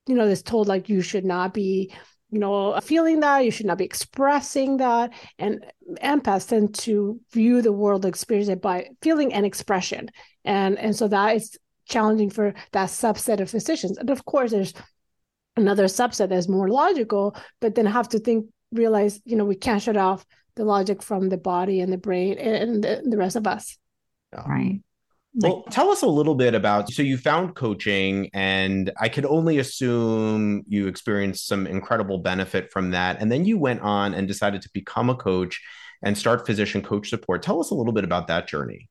you 0.07 0.13
know 0.13 0.25
is 0.25 0.43
told 0.43 0.67
like 0.67 0.89
you 0.89 1.01
should 1.01 1.25
not 1.25 1.55
be 1.55 1.91
you 2.31 2.39
know, 2.39 2.79
feeling 2.79 3.19
that. 3.19 3.45
You 3.45 3.51
should 3.51 3.65
not 3.65 3.77
be 3.77 3.85
expressing 3.85 4.77
that. 4.77 5.11
And 5.37 5.65
empaths 6.01 6.47
tend 6.47 6.75
to 6.75 7.19
view 7.31 7.61
the 7.61 7.73
world 7.73 8.05
experience 8.05 8.49
it 8.49 8.61
by 8.61 8.89
feeling 9.01 9.33
and 9.33 9.45
expression. 9.45 10.09
And 10.43 10.79
and 10.79 10.95
so 10.95 11.07
that 11.09 11.35
is 11.35 11.57
challenging 11.85 12.29
for 12.29 12.53
that 12.71 12.89
subset 12.89 13.41
of 13.41 13.49
physicians. 13.49 13.97
And 13.97 14.09
of 14.09 14.23
course, 14.25 14.51
there's 14.51 14.73
another 15.57 15.85
subset 15.85 16.29
that's 16.29 16.47
more 16.47 16.69
logical, 16.69 17.35
but 17.59 17.75
then 17.75 17.85
have 17.85 18.09
to 18.09 18.19
think, 18.19 18.45
realize, 18.71 19.19
you 19.25 19.35
know, 19.35 19.45
we 19.45 19.55
can't 19.55 19.81
shut 19.81 19.97
off 19.97 20.25
the 20.55 20.63
logic 20.63 21.03
from 21.03 21.29
the 21.29 21.37
body 21.37 21.81
and 21.81 21.91
the 21.91 21.97
brain 21.97 22.37
and 22.37 22.83
the, 22.83 23.03
the 23.05 23.17
rest 23.17 23.35
of 23.35 23.45
us. 23.45 23.77
Right. 24.33 24.81
Well, 25.33 25.63
tell 25.71 25.89
us 25.89 26.01
a 26.01 26.07
little 26.07 26.35
bit 26.35 26.53
about 26.53 26.91
so 26.91 27.01
you 27.01 27.17
found 27.17 27.55
coaching, 27.55 28.29
and 28.33 28.91
I 28.99 29.07
could 29.07 29.25
only 29.25 29.59
assume 29.59 30.63
you 30.67 30.87
experienced 30.87 31.47
some 31.47 31.65
incredible 31.65 32.19
benefit 32.19 32.69
from 32.71 32.91
that. 32.91 33.21
And 33.21 33.31
then 33.31 33.45
you 33.45 33.57
went 33.57 33.81
on 33.81 34.13
and 34.13 34.27
decided 34.27 34.61
to 34.63 34.69
become 34.73 35.09
a 35.09 35.15
coach 35.15 35.61
and 36.03 36.17
start 36.17 36.45
physician 36.45 36.81
coach 36.81 37.09
support. 37.09 37.43
Tell 37.43 37.61
us 37.61 37.71
a 37.71 37.75
little 37.75 37.93
bit 37.93 38.03
about 38.03 38.27
that 38.27 38.47
journey. 38.47 38.89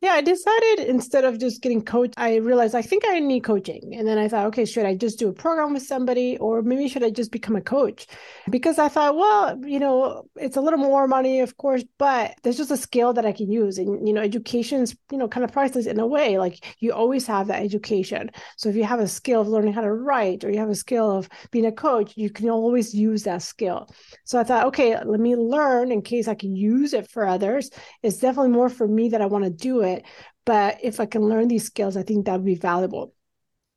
Yeah, 0.00 0.12
I 0.12 0.20
decided 0.20 0.86
instead 0.86 1.24
of 1.24 1.40
just 1.40 1.60
getting 1.60 1.82
coached, 1.82 2.14
I 2.16 2.36
realized 2.36 2.76
I 2.76 2.82
think 2.82 3.02
I 3.04 3.18
need 3.18 3.42
coaching. 3.42 3.96
And 3.96 4.06
then 4.06 4.16
I 4.16 4.28
thought, 4.28 4.46
okay, 4.46 4.64
should 4.64 4.86
I 4.86 4.94
just 4.94 5.18
do 5.18 5.28
a 5.28 5.32
program 5.32 5.72
with 5.74 5.82
somebody 5.82 6.38
or 6.38 6.62
maybe 6.62 6.88
should 6.88 7.02
I 7.02 7.10
just 7.10 7.32
become 7.32 7.56
a 7.56 7.60
coach? 7.60 8.06
Because 8.48 8.78
I 8.78 8.86
thought, 8.86 9.16
well, 9.16 9.58
you 9.66 9.80
know, 9.80 10.22
it's 10.36 10.56
a 10.56 10.60
little 10.60 10.78
more 10.78 11.08
money, 11.08 11.40
of 11.40 11.56
course, 11.56 11.82
but 11.98 12.36
there's 12.44 12.58
just 12.58 12.70
a 12.70 12.76
skill 12.76 13.12
that 13.14 13.26
I 13.26 13.32
can 13.32 13.50
use. 13.50 13.76
And, 13.76 14.06
you 14.06 14.14
know, 14.14 14.20
education's, 14.20 14.94
you 15.10 15.18
know, 15.18 15.26
kind 15.26 15.42
of 15.42 15.50
priceless 15.50 15.86
in 15.86 15.98
a 15.98 16.06
way. 16.06 16.38
Like 16.38 16.64
you 16.78 16.92
always 16.92 17.26
have 17.26 17.48
that 17.48 17.64
education. 17.64 18.30
So 18.56 18.68
if 18.68 18.76
you 18.76 18.84
have 18.84 19.00
a 19.00 19.08
skill 19.08 19.40
of 19.40 19.48
learning 19.48 19.72
how 19.72 19.80
to 19.80 19.92
write 19.92 20.44
or 20.44 20.50
you 20.52 20.60
have 20.60 20.70
a 20.70 20.76
skill 20.76 21.10
of 21.10 21.28
being 21.50 21.66
a 21.66 21.72
coach, 21.72 22.12
you 22.14 22.30
can 22.30 22.48
always 22.48 22.94
use 22.94 23.24
that 23.24 23.42
skill. 23.42 23.88
So 24.24 24.38
I 24.38 24.44
thought, 24.44 24.66
okay, 24.66 24.96
let 25.04 25.18
me 25.18 25.34
learn 25.34 25.90
in 25.90 26.02
case 26.02 26.28
I 26.28 26.36
can 26.36 26.54
use 26.54 26.92
it 26.92 27.10
for 27.10 27.26
others. 27.26 27.68
It's 28.04 28.18
definitely 28.18 28.52
more 28.52 28.68
for 28.68 28.86
me 28.86 29.08
that 29.08 29.20
I 29.20 29.26
want 29.26 29.42
to 29.42 29.50
do 29.50 29.80
it 29.80 29.87
it. 29.94 30.04
But 30.44 30.78
if 30.82 31.00
I 31.00 31.06
can 31.06 31.22
learn 31.28 31.48
these 31.48 31.64
skills, 31.64 31.96
I 31.96 32.02
think 32.02 32.26
that 32.26 32.32
would 32.32 32.44
be 32.44 32.54
valuable. 32.54 33.14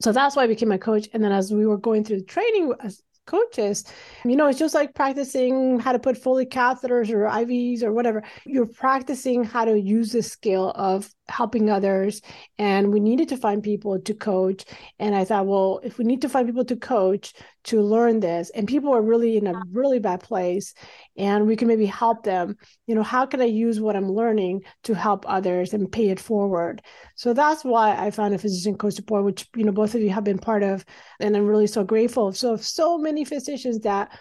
So 0.01 0.11
that's 0.11 0.35
why 0.35 0.43
I 0.43 0.47
became 0.47 0.71
a 0.71 0.79
coach. 0.79 1.09
And 1.13 1.23
then 1.23 1.31
as 1.31 1.51
we 1.51 1.65
were 1.65 1.77
going 1.77 2.03
through 2.03 2.19
the 2.19 2.25
training 2.25 2.73
as 2.81 3.01
coaches, 3.27 3.85
you 4.25 4.35
know, 4.35 4.47
it's 4.47 4.59
just 4.59 4.73
like 4.73 4.95
practicing 4.95 5.79
how 5.79 5.91
to 5.91 5.99
put 5.99 6.17
Foley 6.17 6.45
catheters 6.45 7.09
or 7.11 7.25
IVs 7.25 7.83
or 7.83 7.93
whatever. 7.93 8.23
You're 8.45 8.65
practicing 8.65 9.43
how 9.43 9.65
to 9.65 9.79
use 9.79 10.11
the 10.11 10.23
skill 10.23 10.71
of 10.75 11.09
helping 11.31 11.69
others 11.69 12.21
and 12.57 12.91
we 12.91 12.99
needed 12.99 13.29
to 13.29 13.37
find 13.37 13.63
people 13.63 13.99
to 13.99 14.13
coach. 14.13 14.65
And 14.99 15.15
i 15.15 15.23
thought 15.25 15.47
well 15.47 15.79
if 15.83 15.97
we 15.97 16.05
need 16.05 16.21
to 16.21 16.29
find 16.29 16.47
people 16.47 16.65
to 16.65 16.75
coach 16.75 17.33
to 17.63 17.81
learn 17.81 18.19
this 18.19 18.49
and 18.51 18.67
people 18.67 18.93
are 18.93 19.01
really 19.01 19.37
in 19.37 19.47
a 19.47 19.61
really 19.71 19.99
bad 19.99 20.19
place 20.21 20.73
and 21.15 21.47
we 21.47 21.55
can 21.55 21.67
maybe 21.67 21.85
help 21.85 22.23
them 22.23 22.55
you 22.87 22.95
know 22.95 23.03
how 23.03 23.25
can 23.25 23.41
i 23.41 23.45
use 23.45 23.79
what 23.79 23.95
i'm 23.95 24.11
learning 24.11 24.61
to 24.83 24.93
help 24.93 25.25
others 25.27 25.73
and 25.73 25.91
pay 25.91 26.09
it 26.09 26.19
forward? 26.19 26.81
So 27.15 27.33
that's 27.33 27.63
why 27.63 27.95
i 27.95 28.11
found 28.11 28.33
a 28.33 28.37
physician 28.37 28.77
coach 28.77 28.93
support 28.93 29.23
which 29.23 29.47
you 29.55 29.63
know 29.63 29.71
both 29.71 29.95
of 29.95 30.01
you 30.01 30.09
have 30.09 30.23
been 30.23 30.39
part 30.39 30.63
of 30.63 30.85
and 31.19 31.35
i'm 31.35 31.47
really 31.47 31.67
so 31.67 31.83
grateful. 31.83 32.31
So 32.33 32.57
so 32.57 32.97
many 32.97 33.25
physicians 33.25 33.79
that 33.81 34.11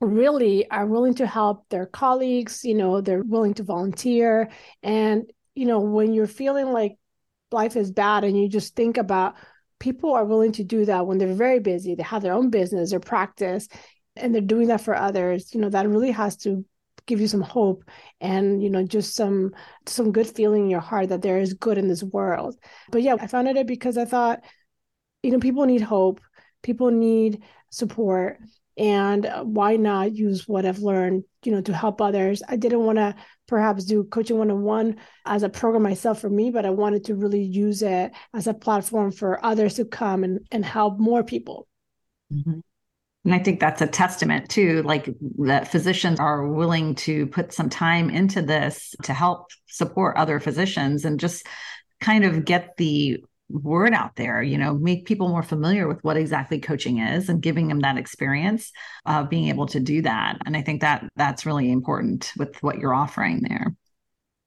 really 0.00 0.68
are 0.70 0.86
willing 0.86 1.14
to 1.14 1.26
help 1.26 1.68
their 1.68 1.86
colleagues 1.86 2.64
you 2.64 2.74
know 2.74 3.00
they're 3.00 3.22
willing 3.22 3.54
to 3.54 3.62
volunteer 3.62 4.50
and 4.82 5.30
you 5.60 5.66
know, 5.66 5.80
when 5.80 6.14
you're 6.14 6.26
feeling 6.26 6.72
like 6.72 6.96
life 7.52 7.76
is 7.76 7.90
bad 7.92 8.24
and 8.24 8.34
you 8.34 8.48
just 8.48 8.74
think 8.74 8.96
about 8.96 9.34
people 9.78 10.14
are 10.14 10.24
willing 10.24 10.52
to 10.52 10.64
do 10.64 10.86
that 10.86 11.06
when 11.06 11.18
they're 11.18 11.34
very 11.34 11.60
busy, 11.60 11.94
they 11.94 12.02
have 12.02 12.22
their 12.22 12.32
own 12.32 12.48
business 12.48 12.94
or 12.94 12.98
practice, 12.98 13.68
and 14.16 14.34
they're 14.34 14.40
doing 14.40 14.68
that 14.68 14.80
for 14.80 14.96
others, 14.96 15.54
you 15.54 15.60
know, 15.60 15.68
that 15.68 15.86
really 15.86 16.12
has 16.12 16.38
to 16.38 16.64
give 17.04 17.20
you 17.20 17.28
some 17.28 17.42
hope 17.42 17.82
and 18.20 18.62
you 18.62 18.70
know 18.70 18.84
just 18.84 19.14
some 19.14 19.52
some 19.86 20.12
good 20.12 20.26
feeling 20.26 20.64
in 20.64 20.70
your 20.70 20.80
heart 20.80 21.08
that 21.08 21.22
there 21.22 21.40
is 21.40 21.52
good 21.54 21.76
in 21.76 21.88
this 21.88 22.02
world. 22.02 22.56
But 22.90 23.02
yeah 23.02 23.16
i 23.18 23.26
founded 23.26 23.56
it 23.56 23.66
because 23.66 23.98
i 23.98 24.04
thought 24.04 24.40
you 25.22 25.30
know 25.30 25.40
people 25.40 25.66
need 25.66 25.80
hope 25.80 26.20
people 26.62 26.90
need 26.90 27.42
support 27.70 28.38
and 28.80 29.30
why 29.42 29.76
not 29.76 30.16
use 30.16 30.48
what 30.48 30.64
i've 30.64 30.78
learned 30.78 31.22
you 31.44 31.52
know 31.52 31.60
to 31.60 31.72
help 31.72 32.00
others 32.00 32.42
i 32.48 32.56
didn't 32.56 32.84
want 32.84 32.96
to 32.96 33.14
perhaps 33.46 33.84
do 33.84 34.04
coaching 34.04 34.38
one-on-one 34.38 34.96
as 35.26 35.42
a 35.42 35.48
program 35.48 35.82
myself 35.82 36.20
for 36.20 36.30
me 36.30 36.50
but 36.50 36.64
i 36.64 36.70
wanted 36.70 37.04
to 37.04 37.14
really 37.14 37.42
use 37.42 37.82
it 37.82 38.10
as 38.34 38.46
a 38.46 38.54
platform 38.54 39.12
for 39.12 39.44
others 39.44 39.74
to 39.74 39.84
come 39.84 40.24
and, 40.24 40.40
and 40.50 40.64
help 40.64 40.98
more 40.98 41.22
people 41.22 41.68
mm-hmm. 42.32 42.60
and 43.24 43.34
i 43.34 43.38
think 43.38 43.60
that's 43.60 43.82
a 43.82 43.86
testament 43.86 44.48
to 44.48 44.82
like 44.82 45.14
that 45.38 45.68
physicians 45.68 46.18
are 46.18 46.48
willing 46.48 46.94
to 46.94 47.26
put 47.26 47.52
some 47.52 47.68
time 47.68 48.08
into 48.08 48.40
this 48.40 48.94
to 49.02 49.12
help 49.12 49.48
support 49.68 50.16
other 50.16 50.40
physicians 50.40 51.04
and 51.04 51.20
just 51.20 51.46
kind 52.00 52.24
of 52.24 52.46
get 52.46 52.78
the 52.78 53.22
word 53.50 53.92
out 53.92 54.16
there 54.16 54.42
you 54.42 54.56
know 54.56 54.74
make 54.74 55.06
people 55.06 55.28
more 55.28 55.42
familiar 55.42 55.88
with 55.88 56.02
what 56.02 56.16
exactly 56.16 56.60
coaching 56.60 56.98
is 56.98 57.28
and 57.28 57.42
giving 57.42 57.68
them 57.68 57.80
that 57.80 57.98
experience 57.98 58.72
of 59.06 59.28
being 59.28 59.48
able 59.48 59.66
to 59.66 59.80
do 59.80 60.02
that 60.02 60.38
and 60.46 60.56
i 60.56 60.62
think 60.62 60.80
that 60.80 61.06
that's 61.16 61.46
really 61.46 61.70
important 61.70 62.32
with 62.36 62.62
what 62.62 62.78
you're 62.78 62.94
offering 62.94 63.42
there 63.42 63.74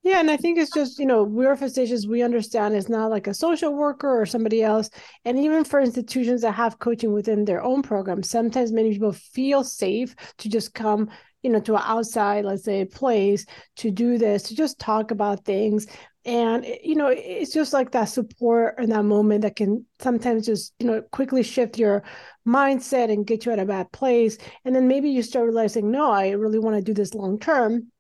yeah, 0.04 0.20
and 0.20 0.30
I 0.30 0.36
think 0.36 0.58
it's 0.60 0.74
just, 0.74 1.00
you 1.00 1.06
know, 1.06 1.24
we're 1.24 1.56
physicians, 1.56 2.06
we 2.06 2.24
understand 2.24 2.76
it's 2.76 2.90
not 2.90 3.10
like 3.10 3.26
a 3.26 3.34
social 3.34 3.74
worker 3.74 4.20
or 4.22 4.26
somebody 4.26 4.62
else. 4.62 4.90
And 5.24 5.40
even 5.40 5.64
for 5.64 5.80
institutions 5.80 6.42
that 6.42 6.52
have 6.52 6.80
coaching 6.80 7.14
within 7.14 7.46
their 7.46 7.64
own 7.64 7.82
program, 7.84 8.22
sometimes 8.22 8.74
many 8.74 8.92
people 8.92 9.14
feel 9.14 9.64
safe 9.64 10.14
to 10.40 10.50
just 10.50 10.74
come, 10.74 11.10
you 11.44 11.50
know, 11.50 11.60
to 11.60 11.76
an 11.76 11.84
outside, 11.86 12.46
let's 12.46 12.64
say, 12.64 12.86
place 12.86 13.46
to 13.78 13.92
do 13.92 14.18
this, 14.18 14.44
to 14.44 14.56
just 14.56 14.80
talk 14.80 15.12
about 15.12 15.46
things. 15.46 15.88
And 16.26 16.66
you 16.82 16.96
know 16.96 17.08
it's 17.10 17.52
just 17.52 17.74
like 17.74 17.92
that 17.92 18.06
support 18.06 18.76
and 18.78 18.90
that 18.94 19.04
moment 19.04 19.42
that 19.42 19.58
can 19.58 19.86
sometimes 20.00 20.46
just 20.46 20.74
you 20.80 20.88
know 20.88 21.02
quickly 21.12 21.44
shift 21.44 21.78
your 21.78 22.02
mindset 22.48 23.12
and 23.12 23.28
get 23.28 23.46
you 23.46 23.52
at 23.52 23.60
a 23.60 23.66
bad 23.66 23.92
place. 23.92 24.38
And 24.64 24.74
then 24.74 24.88
maybe 24.88 25.10
you 25.10 25.22
start 25.22 25.48
realizing 25.48 25.92
no 25.92 26.12
i 26.12 26.30
really 26.30 26.60
want 26.60 26.78
to 26.78 26.82
do 26.82 26.94
this 26.94 27.14
long 27.14 27.40
term 27.40 27.92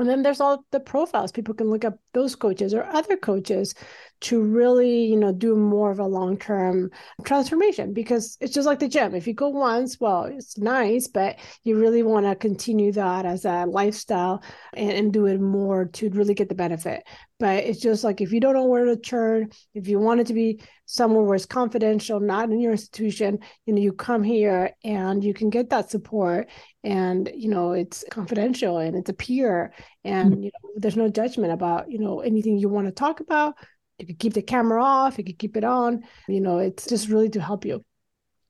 and 0.00 0.08
then 0.08 0.22
there's 0.22 0.40
all 0.40 0.64
the 0.70 0.80
profiles. 0.80 1.32
People 1.32 1.54
can 1.54 1.70
look 1.70 1.84
up 1.84 1.98
those 2.12 2.34
coaches 2.34 2.74
or 2.74 2.84
other 2.84 3.16
coaches 3.16 3.74
to 4.22 4.42
really 4.42 5.04
you 5.04 5.16
know 5.16 5.32
do 5.32 5.56
more 5.56 5.90
of 5.90 5.98
a 5.98 6.06
long-term 6.06 6.90
transformation 7.24 7.92
because 7.92 8.36
it's 8.40 8.52
just 8.52 8.66
like 8.66 8.78
the 8.78 8.88
gym. 8.88 9.14
If 9.14 9.26
you 9.26 9.34
go 9.34 9.48
once 9.48 9.98
well 10.00 10.24
it's 10.24 10.58
nice 10.58 11.08
but 11.08 11.38
you 11.64 11.78
really 11.78 12.02
want 12.02 12.26
to 12.26 12.34
continue 12.34 12.92
that 12.92 13.24
as 13.24 13.44
a 13.44 13.66
lifestyle 13.66 14.42
and, 14.74 14.90
and, 14.90 15.12
do 15.12 15.26
it 15.26 15.40
more 15.40 15.86
to 15.86 16.08
really 16.10 16.34
get 16.34 16.48
the 16.48 16.54
benefit 16.54 17.02
but 17.40 17.64
it's 17.64 17.80
just 17.80 18.04
like 18.04 18.20
if 18.20 18.32
you 18.32 18.38
don't 18.38 18.54
know 18.54 18.66
where 18.66 18.84
to 18.84 18.96
turn 18.96 19.50
if 19.74 19.88
you 19.88 19.98
want 19.98 20.20
it 20.20 20.28
to 20.28 20.34
be 20.34 20.62
somewhere 20.84 21.24
where 21.24 21.34
it's 21.34 21.46
confidential 21.46 22.20
not 22.20 22.50
in 22.50 22.60
your 22.60 22.72
institution 22.72 23.40
you 23.66 23.74
know 23.74 23.80
you 23.80 23.92
come 23.92 24.22
here 24.22 24.70
and 24.84 25.24
you 25.24 25.34
can 25.34 25.50
get 25.50 25.70
that 25.70 25.90
support 25.90 26.48
and 26.84 27.28
you 27.34 27.48
know 27.48 27.72
it's 27.72 28.04
confidential 28.10 28.78
and 28.78 28.96
it's 28.96 29.10
a 29.10 29.14
peer 29.14 29.72
and 30.04 30.32
mm-hmm. 30.32 30.42
you 30.44 30.50
know 30.52 30.70
there's 30.76 30.96
no 30.96 31.08
judgment 31.08 31.52
about 31.52 31.90
you 31.90 31.98
know 31.98 32.20
anything 32.20 32.56
you 32.56 32.68
want 32.68 32.86
to 32.86 32.92
talk 32.92 33.18
about 33.18 33.56
you 34.00 34.06
could 34.06 34.18
keep 34.18 34.32
the 34.32 34.42
camera 34.42 34.82
off, 34.82 35.18
you 35.18 35.24
could 35.24 35.38
keep 35.38 35.56
it 35.56 35.64
on. 35.64 36.04
You 36.26 36.40
know, 36.40 36.58
it's 36.58 36.86
just 36.86 37.08
really 37.08 37.28
to 37.30 37.40
help 37.40 37.64
you. 37.64 37.84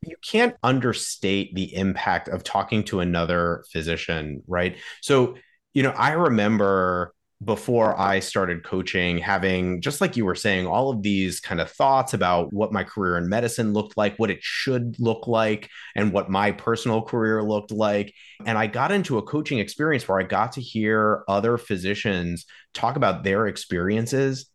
You 0.02 0.16
can't 0.24 0.54
understate 0.62 1.54
the 1.54 1.74
impact 1.74 2.28
of 2.28 2.42
talking 2.42 2.84
to 2.84 3.00
another 3.00 3.64
physician, 3.70 4.42
right? 4.46 4.76
So, 5.02 5.36
you 5.74 5.82
know, 5.82 5.90
I 5.90 6.12
remember 6.12 7.14
before 7.42 7.98
I 7.98 8.20
started 8.20 8.64
coaching, 8.64 9.16
having 9.16 9.80
just 9.80 10.00
like 10.00 10.16
you 10.16 10.26
were 10.26 10.34
saying, 10.34 10.66
all 10.66 10.90
of 10.90 11.02
these 11.02 11.40
kind 11.40 11.60
of 11.60 11.70
thoughts 11.70 12.12
about 12.12 12.52
what 12.52 12.72
my 12.72 12.84
career 12.84 13.16
in 13.16 13.30
medicine 13.30 13.72
looked 13.72 13.96
like, 13.96 14.18
what 14.18 14.30
it 14.30 14.42
should 14.42 14.96
look 14.98 15.26
like, 15.26 15.70
and 15.96 16.12
what 16.12 16.28
my 16.28 16.52
personal 16.52 17.00
career 17.00 17.42
looked 17.42 17.70
like. 17.70 18.12
And 18.44 18.58
I 18.58 18.66
got 18.66 18.92
into 18.92 19.16
a 19.16 19.22
coaching 19.22 19.58
experience 19.58 20.06
where 20.06 20.20
I 20.20 20.24
got 20.24 20.52
to 20.52 20.60
hear 20.60 21.24
other 21.28 21.56
physicians 21.56 22.44
talk 22.74 22.96
about 22.96 23.24
their 23.24 23.46
experiences 23.46 24.46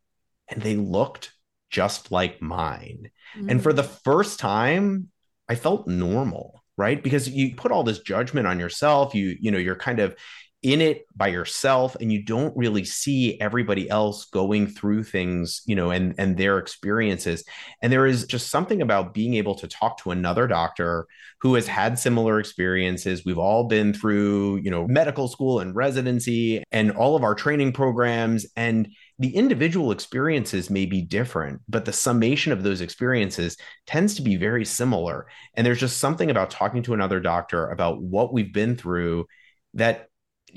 and 0.48 0.62
they 0.62 0.76
looked 0.76 1.32
just 1.72 2.12
like 2.12 2.42
mine. 2.42 3.10
Mm-hmm. 3.36 3.50
And 3.50 3.64
for 3.64 3.74
the 3.74 3.84
mm. 3.84 4.00
first 4.04 4.40
time, 4.40 5.10
I 5.50 5.56
felt 5.56 5.88
normal, 5.88 6.64
right? 6.78 7.02
Because 7.02 7.28
you 7.28 7.56
put 7.56 7.72
all 7.72 7.84
this 7.84 8.00
judgment 8.00 8.48
on 8.48 8.60
yourself, 8.60 9.16
you 9.16 9.36
you 9.40 9.52
know, 9.52 9.58
you're 9.58 9.76
kind 9.76 10.00
of 10.00 10.16
in 10.62 10.82
it 10.82 11.06
by 11.16 11.28
yourself 11.28 11.96
and 12.00 12.12
you 12.12 12.24
don't 12.24 12.56
really 12.58 12.84
see 12.84 13.40
everybody 13.40 13.90
else 13.90 14.26
going 14.26 14.66
through 14.66 15.04
things 15.04 15.62
you 15.66 15.76
know 15.76 15.92
and 15.92 16.16
and 16.18 16.38
their 16.38 16.58
experiences 16.58 17.44
and 17.82 17.94
there 17.94 18.06
is 18.08 18.26
just 18.26 18.50
something 18.50 18.82
about 18.82 19.14
being 19.14 19.36
able 19.36 19.54
to 19.54 19.68
talk 19.68 19.98
to 20.02 20.12
another 20.12 20.48
doctor 20.48 21.06
who 21.42 21.54
has 21.54 21.68
had 21.68 22.00
similar 22.00 22.40
experiences 22.40 23.24
we've 23.26 23.38
all 23.38 23.66
been 23.66 23.94
through 23.94 24.56
you 24.58 24.72
know 24.72 24.88
medical 24.88 25.28
school 25.28 25.60
and 25.60 25.76
residency 25.76 26.64
and 26.72 26.92
all 26.92 27.16
of 27.16 27.24
our 27.24 27.36
training 27.36 27.72
programs 27.72 28.46
and 28.56 28.88
the 29.18 29.36
individual 29.36 29.92
experiences 29.92 30.70
may 30.70 30.86
be 30.86 31.02
different, 31.02 31.62
but 31.70 31.86
the 31.86 31.94
summation 31.94 32.52
of 32.52 32.64
those 32.64 32.82
experiences 32.82 33.56
tends 33.88 34.16
to 34.16 34.22
be 34.22 34.36
very 34.36 34.66
similar. 34.66 35.28
And 35.54 35.66
there's 35.66 35.80
just 35.80 36.00
something 36.00 36.30
about 36.30 36.52
talking 36.52 36.84
to 36.84 36.94
another 36.94 37.22
doctor 37.22 37.70
about 37.70 38.02
what 38.02 38.34
we've 38.34 38.52
been 38.52 38.76
through 38.76 39.28
that 39.76 40.10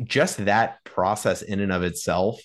just 0.05 0.45
that 0.45 0.83
process 0.85 1.43
in 1.43 1.61
and 1.61 1.73
of 1.73 1.83
itself 1.83 2.41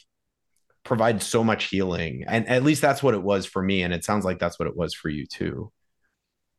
provides 0.84 1.26
so 1.26 1.44
much 1.44 1.66
healing. 1.66 2.24
And 2.28 2.48
at 2.48 2.64
least 2.64 2.82
that's 2.82 3.02
what 3.02 3.14
it 3.14 3.24
was 3.24 3.46
for 3.46 3.62
me. 3.62 3.84
And 3.84 3.94
it 3.94 4.04
sounds 4.04 4.26
like 4.26 4.40
that's 4.40 4.60
what 4.60 4.68
it 4.68 4.76
was 4.76 4.94
for 4.94 5.10
you 5.10 5.26
too 5.26 5.72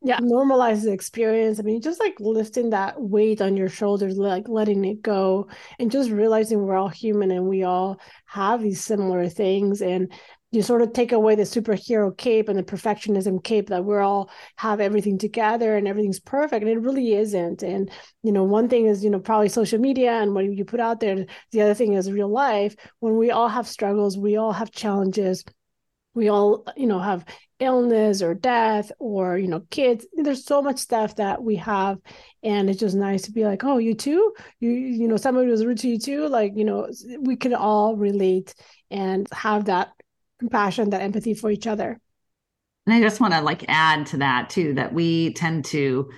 yeah 0.04 0.18
normalize 0.18 0.82
the 0.82 0.92
experience 0.92 1.58
i 1.58 1.62
mean 1.62 1.80
just 1.80 1.98
like 1.98 2.14
lifting 2.20 2.70
that 2.70 3.00
weight 3.00 3.40
on 3.40 3.56
your 3.56 3.70
shoulders 3.70 4.16
like 4.16 4.48
letting 4.48 4.84
it 4.84 5.00
go 5.02 5.48
and 5.78 5.90
just 5.90 6.10
realizing 6.10 6.62
we're 6.62 6.76
all 6.76 6.88
human 6.88 7.30
and 7.30 7.46
we 7.46 7.64
all 7.64 7.98
have 8.26 8.62
these 8.62 8.84
similar 8.84 9.28
things 9.28 9.80
and 9.80 10.12
you 10.54 10.62
sort 10.62 10.82
of 10.82 10.92
take 10.92 11.12
away 11.12 11.34
the 11.34 11.42
superhero 11.42 12.16
cape 12.16 12.48
and 12.48 12.58
the 12.58 12.62
perfectionism 12.62 13.42
cape 13.42 13.68
that 13.68 13.84
we're 13.84 14.00
all 14.00 14.30
have 14.56 14.80
everything 14.80 15.18
together 15.18 15.76
and 15.76 15.88
everything's 15.88 16.20
perfect 16.20 16.62
and 16.62 16.70
it 16.70 16.80
really 16.80 17.14
isn't. 17.14 17.62
And 17.62 17.90
you 18.22 18.32
know 18.32 18.44
one 18.44 18.68
thing 18.68 18.86
is 18.86 19.02
you 19.02 19.10
know 19.10 19.20
probably 19.20 19.48
social 19.48 19.78
media 19.78 20.12
and 20.12 20.34
what 20.34 20.44
you 20.44 20.64
put 20.64 20.80
out 20.80 21.00
there 21.00 21.26
the 21.52 21.62
other 21.62 21.74
thing 21.74 21.94
is 21.94 22.10
real 22.10 22.28
life. 22.28 22.76
When 23.00 23.16
we 23.16 23.30
all 23.30 23.48
have 23.48 23.66
struggles 23.66 24.16
we 24.16 24.36
all 24.36 24.52
have 24.52 24.70
challenges. 24.70 25.44
We 26.14 26.28
all 26.28 26.64
you 26.76 26.86
know 26.86 27.00
have 27.00 27.24
illness 27.60 28.22
or 28.22 28.34
death 28.34 28.92
or 29.00 29.36
you 29.38 29.48
know 29.48 29.60
kids. 29.70 30.06
There's 30.12 30.44
so 30.44 30.62
much 30.62 30.78
stuff 30.78 31.16
that 31.16 31.42
we 31.42 31.56
have 31.56 31.98
and 32.42 32.70
it's 32.70 32.78
just 32.80 32.94
nice 32.94 33.22
to 33.22 33.32
be 33.32 33.44
like 33.44 33.64
oh 33.64 33.78
you 33.78 33.94
too? 33.94 34.32
You 34.60 34.70
you 34.70 35.08
know 35.08 35.16
somebody 35.16 35.48
was 35.48 35.64
rude 35.64 35.78
to 35.78 35.88
you 35.88 35.98
too? 35.98 36.28
Like 36.28 36.52
you 36.54 36.64
know 36.64 36.88
we 37.20 37.34
can 37.36 37.54
all 37.54 37.96
relate 37.96 38.54
and 38.90 39.26
have 39.32 39.64
that 39.64 39.90
compassion 40.38 40.90
that 40.90 41.02
empathy 41.02 41.34
for 41.34 41.50
each 41.50 41.66
other 41.66 42.00
and 42.86 42.94
i 42.94 43.00
just 43.00 43.20
want 43.20 43.32
to 43.32 43.40
like 43.40 43.64
add 43.68 44.06
to 44.06 44.18
that 44.18 44.50
too 44.50 44.74
that 44.74 44.92
we 44.92 45.32
tend 45.34 45.64
to 45.64 46.10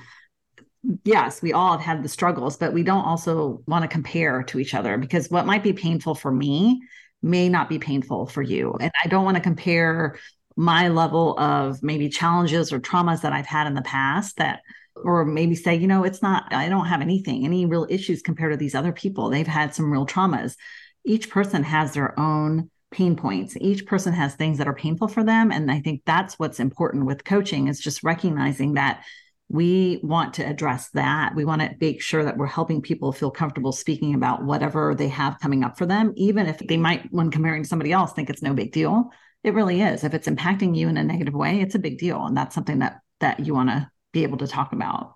yes 1.05 1.43
we 1.43 1.53
all 1.53 1.73
have 1.73 1.81
had 1.81 2.03
the 2.03 2.09
struggles 2.09 2.57
but 2.57 2.73
we 2.73 2.83
don't 2.83 3.05
also 3.05 3.63
want 3.67 3.83
to 3.83 3.89
compare 3.89 4.43
to 4.43 4.59
each 4.59 4.75
other 4.75 4.99
because 4.99 5.31
what 5.31 5.47
might 5.47 5.63
be 5.63 5.73
painful 5.73 6.15
for 6.15 6.33
me 6.33 6.81
may 7.23 7.49
not 7.49 7.69
be 7.69 7.79
painful 7.79 8.27
for 8.27 8.43
you. 8.43 8.75
And 8.81 8.93
I 9.05 9.09
don't 9.09 9.25
want 9.25 9.37
to 9.37 9.43
compare 9.43 10.19
my 10.57 10.89
level 10.89 11.39
of 11.39 11.83
maybe 11.83 12.09
challenges 12.09 12.73
or 12.73 12.81
traumas 12.81 13.23
that 13.23 13.33
I've 13.33 13.47
had 13.47 13.67
in 13.67 13.75
the 13.75 13.83
past 13.83 14.39
that 14.39 14.61
or 14.95 15.27
maybe 15.27 15.55
say, 15.55 15.75
you 15.75 15.87
know, 15.87 16.05
it's 16.05 16.23
not, 16.23 16.55
I 16.55 16.71
don't 16.71 16.87
have 16.87 17.03
anything, 17.03 17.45
any 17.45 17.67
real 17.67 17.87
issues 17.91 18.23
compared 18.23 18.53
to 18.53 18.57
these 18.57 18.75
other 18.75 18.93
people. 18.93 19.29
They've 19.29 19.47
had 19.47 19.75
some 19.75 19.93
real 19.93 20.07
traumas. 20.07 20.57
Each 21.05 21.29
person 21.29 21.63
has 21.65 21.93
their 21.93 22.19
own 22.19 22.71
pain 22.91 23.17
points. 23.17 23.57
Each 23.61 23.85
person 23.85 24.13
has 24.13 24.35
things 24.35 24.59
that 24.59 24.69
are 24.69 24.75
painful 24.75 25.09
for 25.09 25.25
them. 25.25 25.51
And 25.51 25.71
I 25.71 25.81
think 25.81 26.03
that's 26.07 26.39
what's 26.39 26.61
important 26.61 27.07
with 27.07 27.25
coaching 27.25 27.69
is 27.69 27.81
just 27.81 28.05
recognizing 28.05 28.75
that 28.75 29.05
we 29.49 30.01
want 30.03 30.35
to 30.35 30.43
address 30.43 30.91
that. 30.91 31.35
We 31.35 31.45
want 31.45 31.63
to 31.63 31.71
make 31.81 32.03
sure 32.03 32.25
that 32.25 32.37
we're 32.37 32.47
helping 32.47 32.83
people 32.83 33.13
feel 33.13 33.31
comfortable 33.31 33.73
speaking 33.73 34.15
about 34.15 34.45
whatever 34.45 34.95
they 34.95 35.09
have 35.09 35.39
coming 35.41 35.63
up 35.63 35.79
for 35.79 35.87
them, 35.87 36.13
even 36.17 36.47
if 36.47 36.59
they 36.59 36.77
might, 36.77 37.07
when 37.13 37.31
comparing 37.31 37.63
to 37.63 37.69
somebody 37.69 37.93
else, 37.93 38.13
think 38.13 38.31
it's 38.31 38.43
no 38.43 38.55
big 38.55 38.73
deal. 38.73 39.11
It 39.45 39.55
really 39.55 39.83
is. 39.83 40.03
If 40.03 40.15
it's 40.15 40.27
impacting 40.27 40.77
you 40.77 40.89
in 40.89 40.97
a 40.97 41.05
negative 41.05 41.35
way, 41.35 41.61
it's 41.61 41.77
a 41.77 41.81
big 41.81 41.99
deal. 41.99 42.25
And 42.27 42.37
that's 42.37 42.55
something 42.55 42.81
that 42.81 43.01
that 43.21 43.41
you 43.41 43.55
want 43.55 43.71
to 43.71 43.91
be 44.13 44.25
able 44.25 44.39
to 44.39 44.47
talk 44.47 44.73
about. 44.73 45.15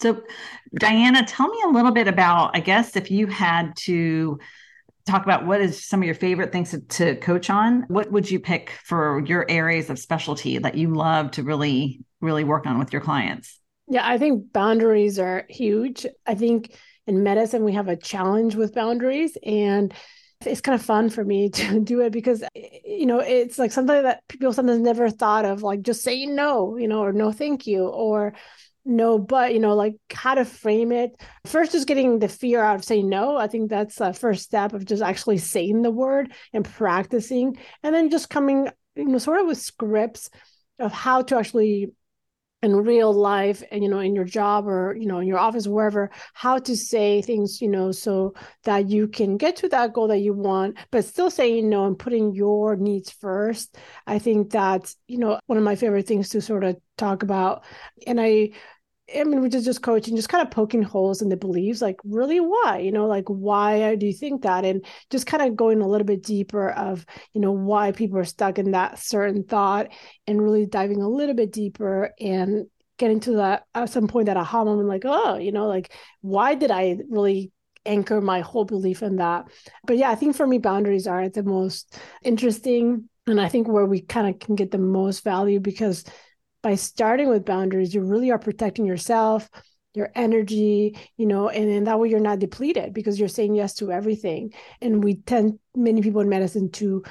So, 0.00 0.22
Diana, 0.78 1.24
tell 1.24 1.48
me 1.48 1.58
a 1.64 1.70
little 1.70 1.90
bit 1.90 2.06
about, 2.06 2.54
I 2.54 2.60
guess, 2.60 2.96
if 2.96 3.10
you 3.10 3.26
had 3.26 3.74
to 3.78 4.38
talk 5.06 5.24
about 5.24 5.46
what 5.46 5.60
is 5.60 5.84
some 5.84 6.00
of 6.00 6.06
your 6.06 6.14
favorite 6.14 6.52
things 6.52 6.70
to, 6.70 6.80
to, 6.80 7.16
coach 7.16 7.48
on? 7.48 7.84
What 7.88 8.10
would 8.10 8.30
you 8.30 8.40
pick 8.40 8.72
for 8.84 9.22
your 9.24 9.46
areas 9.48 9.88
of 9.88 9.98
specialty 9.98 10.58
that 10.58 10.74
you 10.74 10.92
love 10.92 11.30
to 11.32 11.42
really 11.42 12.00
really 12.20 12.44
work 12.44 12.66
on 12.66 12.78
with 12.78 12.92
your 12.92 13.02
clients? 13.02 13.60
Yeah 13.88 14.06
i 14.06 14.18
think 14.18 14.52
boundaries 14.52 15.18
are 15.18 15.44
huge. 15.48 16.06
I 16.26 16.34
think 16.34 16.76
in 17.06 17.22
medicine 17.22 17.64
we 17.64 17.72
have 17.74 17.88
a 17.88 17.96
challenge 17.96 18.56
with 18.56 18.74
boundaries 18.74 19.36
and 19.44 19.94
it's 20.44 20.60
kind 20.60 20.78
of 20.78 20.84
fun 20.84 21.08
for 21.08 21.24
me 21.24 21.48
to 21.50 21.80
do 21.80 22.00
it 22.00 22.12
because 22.12 22.42
you 22.84 23.06
know 23.06 23.20
it's 23.20 23.58
like 23.58 23.72
something 23.72 24.02
that 24.02 24.22
people 24.28 24.52
sometimes 24.52 24.80
never 24.80 25.08
thought 25.08 25.44
of 25.44 25.62
like 25.62 25.82
just 25.82 26.02
saying 26.02 26.34
no 26.34 26.76
you 26.76 26.88
know 26.88 27.00
or 27.00 27.12
no 27.12 27.32
thank 27.32 27.66
you 27.66 27.86
or 27.86 28.34
no 28.86 29.18
but 29.18 29.52
you 29.52 29.60
know 29.60 29.74
like 29.74 29.94
how 30.12 30.34
to 30.34 30.44
frame 30.44 30.92
it. 30.92 31.20
First 31.44 31.74
is 31.74 31.84
getting 31.84 32.18
the 32.18 32.28
fear 32.28 32.62
out 32.62 32.76
of 32.76 32.84
saying 32.84 33.08
no. 33.08 33.36
I 33.36 33.48
think 33.48 33.68
that's 33.68 33.96
the 33.96 34.12
first 34.12 34.44
step 34.44 34.72
of 34.72 34.84
just 34.84 35.02
actually 35.02 35.38
saying 35.38 35.82
the 35.82 35.90
word 35.90 36.32
and 36.52 36.64
practicing 36.64 37.58
and 37.82 37.94
then 37.94 38.10
just 38.10 38.30
coming 38.30 38.68
you 38.94 39.06
know 39.06 39.18
sort 39.18 39.40
of 39.40 39.46
with 39.46 39.58
scripts 39.58 40.30
of 40.78 40.92
how 40.92 41.22
to 41.22 41.36
actually 41.36 41.90
in 42.62 42.74
real 42.74 43.12
life 43.12 43.62
and 43.70 43.82
you 43.82 43.88
know 43.88 43.98
in 43.98 44.14
your 44.14 44.24
job 44.24 44.66
or 44.66 44.96
you 44.98 45.06
know 45.06 45.18
in 45.18 45.28
your 45.28 45.38
office 45.38 45.68
wherever 45.68 46.10
how 46.32 46.58
to 46.58 46.74
say 46.74 47.20
things 47.20 47.60
you 47.60 47.68
know 47.68 47.92
so 47.92 48.32
that 48.64 48.88
you 48.88 49.06
can 49.06 49.36
get 49.36 49.56
to 49.56 49.68
that 49.68 49.92
goal 49.92 50.08
that 50.08 50.18
you 50.18 50.32
want 50.32 50.76
but 50.90 51.04
still 51.04 51.30
saying 51.30 51.68
no 51.68 51.86
and 51.86 51.98
putting 51.98 52.34
your 52.34 52.74
needs 52.76 53.10
first. 53.10 53.76
I 54.06 54.18
think 54.18 54.50
that's 54.50 54.96
you 55.06 55.18
know 55.18 55.38
one 55.46 55.58
of 55.58 55.64
my 55.64 55.76
favorite 55.76 56.06
things 56.06 56.30
to 56.30 56.40
sort 56.40 56.64
of 56.64 56.76
talk 56.96 57.22
about. 57.22 57.64
And 58.06 58.20
i 58.20 58.50
I 59.14 59.22
mean, 59.22 59.40
which 59.40 59.54
is 59.54 59.64
just 59.64 59.82
coaching, 59.82 60.16
just 60.16 60.28
kind 60.28 60.44
of 60.44 60.50
poking 60.50 60.82
holes 60.82 61.22
in 61.22 61.28
the 61.28 61.36
beliefs, 61.36 61.80
like 61.80 62.00
really 62.04 62.40
why, 62.40 62.78
you 62.78 62.90
know, 62.90 63.06
like 63.06 63.26
why 63.28 63.94
do 63.94 64.04
you 64.04 64.12
think 64.12 64.42
that? 64.42 64.64
And 64.64 64.84
just 65.10 65.26
kind 65.28 65.44
of 65.44 65.54
going 65.54 65.80
a 65.80 65.86
little 65.86 66.06
bit 66.06 66.24
deeper 66.24 66.70
of, 66.70 67.06
you 67.32 67.40
know, 67.40 67.52
why 67.52 67.92
people 67.92 68.18
are 68.18 68.24
stuck 68.24 68.58
in 68.58 68.72
that 68.72 68.98
certain 68.98 69.44
thought 69.44 69.88
and 70.26 70.42
really 70.42 70.66
diving 70.66 71.02
a 71.02 71.08
little 71.08 71.36
bit 71.36 71.52
deeper 71.52 72.10
and 72.18 72.66
getting 72.98 73.20
to 73.20 73.36
that 73.36 73.64
at 73.74 73.84
uh, 73.84 73.86
some 73.86 74.08
point 74.08 74.26
that 74.26 74.36
aha 74.36 74.64
moment, 74.64 74.88
like, 74.88 75.04
oh, 75.04 75.36
you 75.36 75.52
know, 75.52 75.66
like 75.66 75.92
why 76.22 76.56
did 76.56 76.72
I 76.72 76.98
really 77.08 77.52
anchor 77.84 78.20
my 78.20 78.40
whole 78.40 78.64
belief 78.64 79.02
in 79.02 79.16
that? 79.16 79.44
But 79.84 79.98
yeah, 79.98 80.10
I 80.10 80.16
think 80.16 80.34
for 80.34 80.46
me, 80.46 80.58
boundaries 80.58 81.06
are 81.06 81.28
the 81.28 81.44
most 81.44 81.96
interesting. 82.24 83.08
And 83.28 83.40
I 83.40 83.48
think 83.48 83.68
where 83.68 83.86
we 83.86 84.00
kind 84.00 84.28
of 84.28 84.40
can 84.40 84.54
get 84.54 84.70
the 84.70 84.78
most 84.78 85.22
value 85.24 85.60
because 85.60 86.04
by 86.62 86.74
starting 86.74 87.28
with 87.28 87.44
boundaries, 87.44 87.94
you 87.94 88.02
really 88.02 88.30
are 88.30 88.38
protecting 88.38 88.86
yourself, 88.86 89.48
your 89.94 90.10
energy, 90.14 90.98
you 91.16 91.26
know, 91.26 91.48
and 91.48 91.70
then 91.70 91.84
that 91.84 91.98
way 91.98 92.08
you're 92.08 92.20
not 92.20 92.38
depleted 92.38 92.92
because 92.92 93.18
you're 93.18 93.28
saying 93.28 93.54
yes 93.54 93.74
to 93.74 93.92
everything. 93.92 94.52
And 94.80 95.02
we 95.02 95.16
tend, 95.16 95.58
many 95.74 96.02
people 96.02 96.20
in 96.20 96.28
medicine, 96.28 96.70
to 96.72 97.02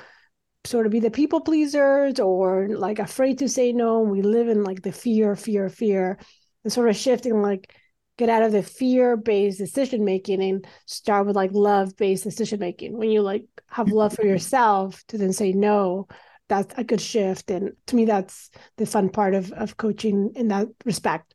sort 0.66 0.86
of 0.86 0.92
be 0.92 1.00
the 1.00 1.12
people 1.12 1.42
pleasers 1.42 2.20
or 2.20 2.68
like 2.70 3.00
afraid 3.00 3.40
to 3.40 3.50
say 3.50 3.72
no. 3.72 4.02
We 4.02 4.22
live 4.22 4.48
in 4.48 4.64
like 4.64 4.82
the 4.82 4.92
fear, 4.92 5.36
fear, 5.36 5.70
fear, 5.70 6.20
and 6.64 6.74
sort 6.74 6.90
of 6.90 6.96
shifting 6.96 7.42
like, 7.42 7.74
get 8.18 8.30
out 8.30 8.44
of 8.44 8.54
the 8.54 8.64
fear 8.64 9.18
based 9.18 9.58
decision 9.58 10.06
making 10.06 10.42
and 10.42 10.66
start 10.86 11.28
with 11.28 11.36
like 11.36 11.52
love 11.52 11.98
based 11.98 12.24
decision 12.24 12.60
making. 12.60 12.98
When 12.98 13.12
you 13.12 13.22
like 13.22 13.44
have 13.68 13.92
love 13.92 14.14
for 14.14 14.26
yourself 14.26 15.04
to 15.10 15.18
then 15.18 15.34
say 15.34 15.52
no, 15.52 16.08
that's 16.48 16.74
a 16.78 16.84
good 16.84 17.02
shift. 17.02 17.50
And 17.50 17.74
to 17.88 17.96
me 17.96 18.06
that's 18.06 18.50
the 18.78 18.86
fun 18.86 19.10
part 19.10 19.34
of 19.34 19.52
of 19.54 19.78
coaching 19.78 20.32
in 20.36 20.48
that 20.50 20.68
respect. 20.84 21.34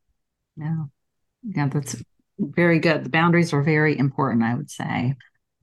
Yeah. 0.56 0.84
Yeah 1.42 1.68
that's 1.68 1.96
very 2.38 2.78
good. 2.78 3.04
The 3.04 3.10
boundaries 3.10 3.52
are 3.52 3.62
very 3.62 3.98
important 3.98 4.44
i 4.44 4.54
would 4.54 4.70
say. 4.70 5.14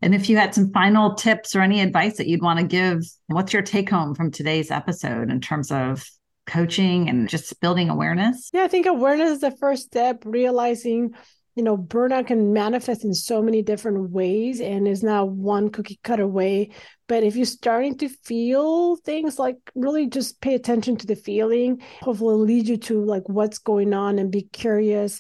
And 0.02 0.14
if 0.14 0.30
you 0.30 0.38
had 0.38 0.54
some 0.54 0.72
final 0.72 1.16
tips 1.16 1.56
or 1.56 1.62
any 1.62 1.82
advice 1.82 2.18
that 2.18 2.28
you'd 2.28 2.44
want 2.44 2.60
to 2.60 2.66
give 2.66 3.00
what's 3.28 3.54
your 3.54 3.64
take 3.64 3.90
home 3.90 4.14
from 4.16 4.32
today's 4.32 4.72
episode 4.72 5.32
in 5.32 5.42
terms 5.42 5.72
of 5.72 6.08
coaching 6.46 7.10
and 7.10 7.28
just 7.28 7.60
building 7.60 7.90
awareness? 7.90 8.50
Yeah 8.54 8.64
i 8.64 8.68
think 8.68 8.86
awareness 8.86 9.32
is 9.32 9.42
the 9.42 9.52
first 9.52 9.84
step 9.84 10.24
realizing 10.26 11.16
you 11.58 11.64
know, 11.64 11.76
burnout 11.76 12.28
can 12.28 12.54
manifest 12.54 13.04
in 13.04 13.16
so 13.16 13.42
many 13.42 13.64
different 13.64 14.12
ways 14.12 14.62
and 14.62 14.88
is 14.88 15.02
not 15.02 15.30
one 15.30 15.72
cookie 15.72 16.00
cutter 16.04 16.28
way. 16.28 16.70
But 17.08 17.24
if 17.24 17.36
you're 17.36 17.48
starting 17.48 17.98
to 17.98 18.10
feel 18.10 18.96
things 18.98 19.40
like 19.40 19.58
really 19.74 20.06
just 20.06 20.40
pay 20.40 20.54
attention 20.54 20.98
to 20.98 21.08
the 21.08 21.16
feeling, 21.16 21.82
hopefully 22.02 22.36
lead 22.46 22.68
you 22.68 22.78
to 22.78 23.04
like 23.04 23.28
what's 23.28 23.58
going 23.58 23.96
on 23.96 24.20
and 24.20 24.32
be 24.32 24.44
curious 24.44 25.20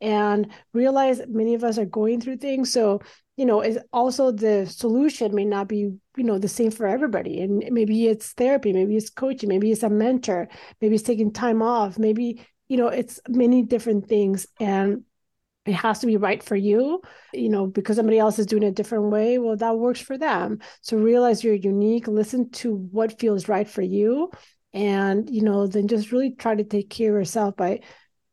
and 0.00 0.50
realize 0.72 1.20
many 1.28 1.54
of 1.54 1.62
us 1.62 1.78
are 1.78 1.84
going 1.84 2.20
through 2.20 2.38
things. 2.38 2.72
So, 2.72 3.00
you 3.36 3.46
know, 3.46 3.60
is 3.60 3.78
also 3.92 4.32
the 4.32 4.66
solution 4.66 5.36
may 5.36 5.44
not 5.44 5.68
be, 5.68 5.76
you 5.76 6.00
know, 6.16 6.38
the 6.38 6.48
same 6.48 6.72
for 6.72 6.88
everybody. 6.88 7.40
And 7.42 7.62
maybe 7.70 8.08
it's 8.08 8.32
therapy, 8.32 8.72
maybe 8.72 8.96
it's 8.96 9.10
coaching, 9.10 9.48
maybe 9.48 9.70
it's 9.70 9.84
a 9.84 9.88
mentor, 9.88 10.48
maybe 10.80 10.96
it's 10.96 11.04
taking 11.04 11.32
time 11.32 11.62
off, 11.62 11.96
maybe, 11.96 12.44
you 12.66 12.76
know, 12.76 12.88
it's 12.88 13.20
many 13.28 13.62
different 13.62 14.08
things. 14.08 14.48
And 14.58 15.04
it 15.66 15.72
has 15.74 15.98
to 15.98 16.06
be 16.06 16.16
right 16.16 16.42
for 16.42 16.56
you 16.56 17.00
you 17.32 17.48
know 17.48 17.66
because 17.66 17.96
somebody 17.96 18.18
else 18.18 18.38
is 18.38 18.46
doing 18.46 18.62
it 18.62 18.68
a 18.68 18.72
different 18.72 19.10
way 19.10 19.38
well 19.38 19.56
that 19.56 19.78
works 19.78 20.00
for 20.00 20.16
them 20.16 20.58
so 20.80 20.96
realize 20.96 21.42
you're 21.42 21.54
unique 21.54 22.06
listen 22.08 22.48
to 22.50 22.74
what 22.74 23.18
feels 23.18 23.48
right 23.48 23.68
for 23.68 23.82
you 23.82 24.30
and 24.72 25.28
you 25.30 25.42
know 25.42 25.66
then 25.66 25.88
just 25.88 26.12
really 26.12 26.30
try 26.30 26.54
to 26.54 26.64
take 26.64 26.90
care 26.90 27.10
of 27.10 27.20
yourself 27.20 27.56
by 27.56 27.80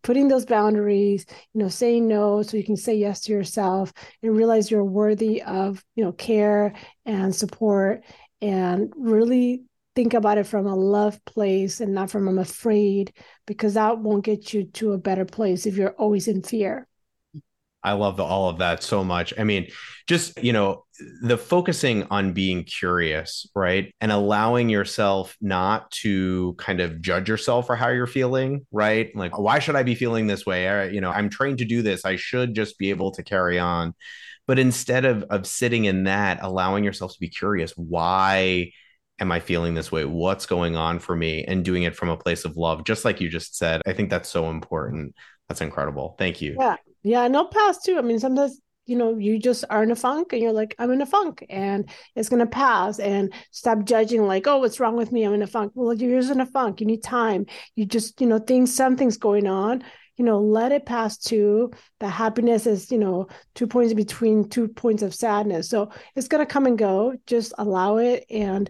putting 0.04 0.28
those 0.28 0.46
boundaries 0.46 1.26
you 1.54 1.62
know 1.62 1.70
saying 1.70 2.08
no 2.08 2.42
so 2.42 2.58
you 2.58 2.64
can 2.64 2.78
say 2.78 2.96
yes 2.96 3.22
to 3.22 3.32
yourself 3.32 3.94
and 4.22 4.36
realize 4.36 4.70
you're 4.70 4.84
worthy 4.84 5.42
of 5.42 5.84
you 5.96 6.04
know 6.04 6.12
care 6.12 6.74
and 7.06 7.36
support 7.36 8.04
and 8.42 8.92
really 8.98 9.64
think 9.96 10.14
about 10.14 10.38
it 10.38 10.48
from 10.48 10.66
a 10.66 10.76
love 10.76 11.24
place 11.26 11.80
and 11.80 11.94
not 11.94 12.10
from 12.10 12.28
I'm 12.28 12.40
afraid, 12.40 13.14
because 13.46 13.76
that 13.76 14.00
won't 14.00 14.26
get 14.26 14.54
you 14.54 14.66
to 14.66 14.94
a 14.94 14.98
better 14.98 15.26
place 15.26 15.66
if 15.66 15.78
you're 15.78 15.94
always 15.94 16.28
in 16.28 16.42
fear. 16.42 16.88
I 17.84 17.94
love 17.94 18.18
the, 18.18 18.24
all 18.24 18.50
of 18.50 18.60
that 18.60 18.82
so 18.82 19.04
much. 19.04 19.34
I 19.38 19.44
mean, 19.44 19.68
just, 20.08 20.42
you 20.44 20.54
know, 20.54 20.86
the 21.22 21.38
focusing 21.38 22.04
on 22.12 22.34
being 22.34 22.64
curious, 22.64 23.48
right? 23.56 23.94
And 24.00 24.12
allowing 24.12 24.70
yourself 24.70 25.36
not 25.42 25.92
to 25.92 26.56
kind 26.58 26.80
of 26.80 27.02
judge 27.02 27.28
yourself 27.28 27.68
for 27.68 27.76
how 27.76 27.90
you're 27.90 28.08
feeling, 28.08 28.66
right? 28.72 29.14
Like, 29.16 29.38
why 29.38 29.60
should 29.60 29.76
I 29.76 29.84
be 29.84 29.96
feeling 29.96 30.28
this 30.28 30.46
way? 30.46 30.68
I, 30.68 30.86
you 30.86 31.02
know, 31.02 31.12
I'm 31.12 31.30
trained 31.30 31.58
to 31.60 31.66
do 31.66 31.82
this. 31.82 32.06
I 32.06 32.16
should 32.16 32.54
just 32.54 32.78
be 32.78 32.90
able 32.90 33.12
to 33.12 33.24
carry 33.24 33.60
on. 33.60 33.94
But 34.46 34.60
instead 34.60 35.06
of, 35.06 35.24
of 35.30 35.48
sitting 35.48 35.86
in 35.86 36.04
that, 36.04 36.40
allowing 36.42 36.84
yourself 36.84 37.14
to 37.14 37.20
be 37.20 37.30
curious, 37.30 37.72
why 37.78 38.72
am 39.20 39.32
I 39.32 39.40
feeling 39.40 39.74
this 39.74 39.92
way? 39.92 40.06
What's 40.06 40.46
going 40.46 40.76
on 40.76 41.00
for 41.00 41.16
me? 41.16 41.46
And 41.46 41.64
doing 41.64 41.84
it 41.84 41.96
from 41.96 42.10
a 42.10 42.18
place 42.18 42.44
of 42.44 42.58
love, 42.58 42.84
just 42.84 43.06
like 43.06 43.22
you 43.22 43.30
just 43.30 43.58
said. 43.58 43.82
I 43.88 43.94
think 43.94 44.10
that's 44.10 44.30
so 44.30 44.50
important. 44.50 45.16
That's 45.48 45.62
incredible. 45.62 46.16
Thank 46.18 46.42
you. 46.42 46.58
Yeah. 46.60 46.76
Yeah. 47.04 47.28
No 47.28 47.46
pass 47.46 47.82
too. 47.82 47.98
I 47.98 48.02
mean, 48.02 48.20
sometimes, 48.20 48.60
you 48.86 48.98
know, 48.98 49.18
you 49.18 49.40
just 49.40 49.64
are 49.70 49.84
in 49.84 49.92
a 49.92 49.96
funk 49.96 50.34
and 50.34 50.42
you're 50.42 50.52
like, 50.52 50.76
I'm 50.80 50.92
in 50.92 51.02
a 51.02 51.06
funk 51.06 51.46
and 51.50 51.90
it's 52.16 52.30
going 52.30 52.40
to 52.40 52.46
pass 52.48 53.00
and 53.00 53.34
stop 53.52 53.84
judging 53.86 54.24
like, 54.26 54.48
oh, 54.48 54.60
what's 54.60 54.80
wrong 54.80 54.96
with 54.96 55.12
me? 55.12 55.24
I'm 55.24 55.34
in 55.34 55.42
a 55.42 55.48
funk. 55.48 55.72
Well, 55.76 55.94
you're 55.94 56.20
just 56.20 56.32
in 56.32 56.42
a 56.42 56.46
funk. 56.46 56.82
You 56.82 56.88
need 56.88 57.04
time. 57.04 57.46
You 57.76 57.86
just, 57.86 58.20
you 58.20 58.28
know, 58.28 58.40
things, 58.40 58.74
something's 58.74 59.18
going 59.18 59.48
on 59.48 59.84
you 60.18 60.26
know 60.26 60.40
let 60.40 60.72
it 60.72 60.86
pass 60.86 61.18
too 61.18 61.72
the 62.00 62.08
happiness 62.08 62.68
is 62.68 62.92
you 62.92 62.98
know 62.98 63.28
two 63.56 63.68
points 63.68 63.94
between 63.94 64.48
two 64.48 64.68
points 64.68 65.02
of 65.02 65.14
sadness 65.14 65.70
so 65.70 65.90
it's 66.16 66.28
going 66.28 66.46
to 66.46 66.52
come 66.52 66.66
and 66.66 66.78
go 66.78 67.16
just 67.26 67.54
allow 67.58 67.98
it 67.98 68.26
and 68.30 68.70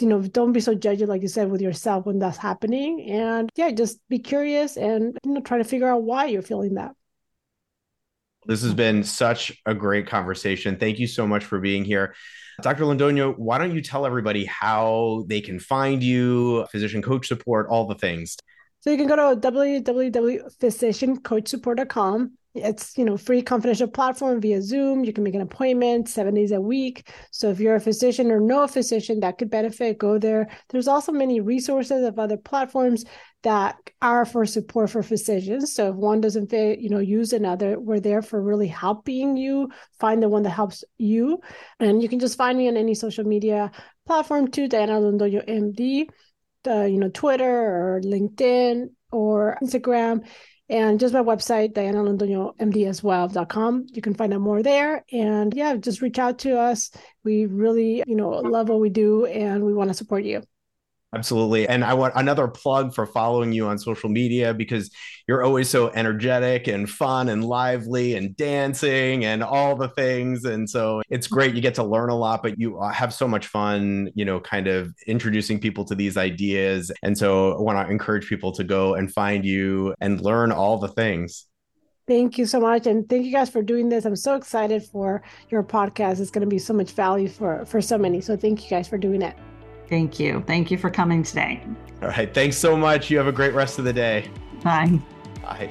you 0.00 0.06
know 0.06 0.20
don't 0.20 0.52
be 0.52 0.60
so 0.60 0.74
judgy 0.74 1.06
like 1.06 1.22
you 1.22 1.28
said 1.28 1.50
with 1.50 1.62
yourself 1.62 2.04
when 2.04 2.18
that's 2.18 2.36
happening 2.36 3.10
and 3.10 3.50
yeah 3.56 3.70
just 3.70 3.98
be 4.08 4.18
curious 4.18 4.76
and 4.76 5.16
you 5.24 5.32
know 5.32 5.40
try 5.40 5.58
to 5.58 5.64
figure 5.64 5.88
out 5.88 6.02
why 6.02 6.26
you're 6.26 6.42
feeling 6.42 6.74
that 6.74 6.92
this 8.46 8.62
has 8.62 8.74
been 8.74 9.02
such 9.02 9.52
a 9.66 9.74
great 9.74 10.06
conversation. 10.06 10.76
Thank 10.76 10.98
you 10.98 11.06
so 11.06 11.26
much 11.26 11.44
for 11.44 11.58
being 11.58 11.84
here. 11.84 12.14
Dr 12.62 12.84
londono 12.84 13.36
why 13.36 13.58
don't 13.58 13.74
you 13.74 13.82
tell 13.82 14.06
everybody 14.06 14.46
how 14.46 15.24
they 15.26 15.42
can 15.42 15.60
find 15.60 16.02
you 16.02 16.64
physician 16.70 17.02
coach 17.02 17.28
support 17.28 17.66
all 17.68 17.86
the 17.86 17.96
things? 17.96 18.38
So 18.80 18.90
you 18.90 18.96
can 18.96 19.08
go 19.08 19.16
to 19.16 19.36
www.physiciancoachsupport.com 19.40 22.32
it's 22.58 22.96
you 22.96 23.04
know 23.04 23.16
free 23.16 23.42
confidential 23.42 23.88
platform 23.88 24.40
via 24.40 24.62
zoom. 24.62 25.04
You 25.04 25.12
can 25.12 25.24
make 25.24 25.34
an 25.34 25.40
appointment 25.40 26.08
seven 26.08 26.34
days 26.34 26.52
a 26.52 26.60
week. 26.60 27.10
So 27.30 27.50
if 27.50 27.60
you're 27.60 27.76
a 27.76 27.80
physician 27.80 28.30
or 28.30 28.40
know 28.40 28.62
a 28.62 28.68
physician 28.68 29.20
that 29.20 29.38
could 29.38 29.50
benefit 29.50 29.98
go 29.98 30.18
there. 30.18 30.48
There's 30.70 30.88
also 30.88 31.12
many 31.12 31.40
resources 31.40 32.04
of 32.04 32.18
other 32.18 32.36
platforms 32.36 33.04
that 33.42 33.76
are 34.02 34.24
for 34.24 34.44
support 34.46 34.90
for 34.90 35.02
physicians. 35.02 35.74
So 35.74 35.90
if 35.90 35.96
one 35.96 36.20
doesn't 36.20 36.50
fit 36.50 36.80
you 36.80 36.90
know 36.90 36.98
use 36.98 37.32
another 37.32 37.78
we're 37.78 38.00
there 38.00 38.22
for 38.22 38.42
really 38.42 38.68
helping 38.68 39.36
you 39.36 39.70
find 40.00 40.22
the 40.22 40.28
one 40.28 40.42
that 40.42 40.50
helps 40.50 40.84
you. 40.98 41.40
And 41.80 42.02
you 42.02 42.08
can 42.08 42.18
just 42.18 42.38
find 42.38 42.56
me 42.58 42.68
on 42.68 42.76
any 42.76 42.94
social 42.94 43.24
media 43.24 43.70
platform 44.06 44.48
too 44.48 44.68
diana 44.68 45.00
londoño 45.00 45.44
md 45.48 46.06
uh, 46.66 46.84
you 46.84 46.98
know 46.98 47.10
twitter 47.10 47.44
or 47.44 48.00
linkedin 48.04 48.90
or 49.10 49.58
instagram 49.62 50.24
and 50.68 50.98
just 50.98 51.14
my 51.14 51.20
website, 51.20 51.74
Diana 51.74 51.98
Londoño, 51.98 52.56
MD 52.56 52.86
as 52.88 53.02
well.com. 53.02 53.86
You 53.92 54.02
can 54.02 54.14
find 54.14 54.34
out 54.34 54.40
more 54.40 54.62
there. 54.62 55.04
And 55.12 55.54
yeah, 55.54 55.76
just 55.76 56.02
reach 56.02 56.18
out 56.18 56.40
to 56.40 56.58
us. 56.58 56.90
We 57.24 57.46
really, 57.46 58.02
you 58.06 58.16
know, 58.16 58.30
love 58.30 58.68
what 58.68 58.80
we 58.80 58.90
do 58.90 59.26
and 59.26 59.64
we 59.64 59.74
want 59.74 59.88
to 59.88 59.94
support 59.94 60.24
you. 60.24 60.42
Absolutely. 61.16 61.66
And 61.66 61.82
I 61.82 61.94
want 61.94 62.12
another 62.14 62.46
plug 62.46 62.94
for 62.94 63.06
following 63.06 63.50
you 63.50 63.68
on 63.68 63.78
social 63.78 64.10
media 64.10 64.52
because 64.52 64.90
you're 65.26 65.42
always 65.42 65.66
so 65.70 65.88
energetic 65.94 66.68
and 66.68 66.90
fun 66.90 67.30
and 67.30 67.42
lively 67.42 68.16
and 68.16 68.36
dancing 68.36 69.24
and 69.24 69.42
all 69.42 69.76
the 69.76 69.88
things. 69.88 70.44
And 70.44 70.68
so 70.68 71.00
it's 71.08 71.26
great. 71.26 71.54
You 71.54 71.62
get 71.62 71.74
to 71.76 71.82
learn 71.84 72.10
a 72.10 72.14
lot, 72.14 72.42
but 72.42 72.60
you 72.60 72.78
uh, 72.78 72.92
have 72.92 73.14
so 73.14 73.26
much 73.26 73.46
fun, 73.46 74.10
you 74.14 74.26
know, 74.26 74.40
kind 74.40 74.66
of 74.66 74.94
introducing 75.06 75.58
people 75.58 75.86
to 75.86 75.94
these 75.94 76.18
ideas. 76.18 76.92
And 77.02 77.16
so 77.16 77.56
I 77.56 77.62
want 77.62 77.86
to 77.86 77.90
encourage 77.90 78.28
people 78.28 78.52
to 78.52 78.62
go 78.62 78.94
and 78.94 79.10
find 79.10 79.42
you 79.42 79.94
and 80.02 80.20
learn 80.20 80.52
all 80.52 80.76
the 80.76 80.88
things. 80.88 81.46
Thank 82.06 82.36
you 82.36 82.44
so 82.44 82.60
much. 82.60 82.86
And 82.86 83.08
thank 83.08 83.24
you 83.24 83.32
guys 83.32 83.48
for 83.48 83.62
doing 83.62 83.88
this. 83.88 84.04
I'm 84.04 84.16
so 84.16 84.34
excited 84.34 84.82
for 84.82 85.22
your 85.48 85.62
podcast. 85.62 86.20
It's 86.20 86.30
going 86.30 86.44
to 86.44 86.46
be 86.46 86.58
so 86.58 86.74
much 86.74 86.90
value 86.90 87.28
for, 87.28 87.64
for 87.64 87.80
so 87.80 87.96
many. 87.96 88.20
So 88.20 88.36
thank 88.36 88.62
you 88.62 88.68
guys 88.68 88.86
for 88.86 88.98
doing 88.98 89.22
it. 89.22 89.34
Thank 89.88 90.18
you. 90.18 90.42
Thank 90.46 90.70
you 90.70 90.78
for 90.78 90.90
coming 90.90 91.22
today. 91.22 91.62
All 92.02 92.08
right. 92.08 92.32
Thanks 92.32 92.56
so 92.56 92.76
much. 92.76 93.10
You 93.10 93.18
have 93.18 93.26
a 93.26 93.32
great 93.32 93.54
rest 93.54 93.78
of 93.78 93.84
the 93.84 93.92
day. 93.92 94.28
Bye. 94.62 95.00
Bye. 95.42 95.70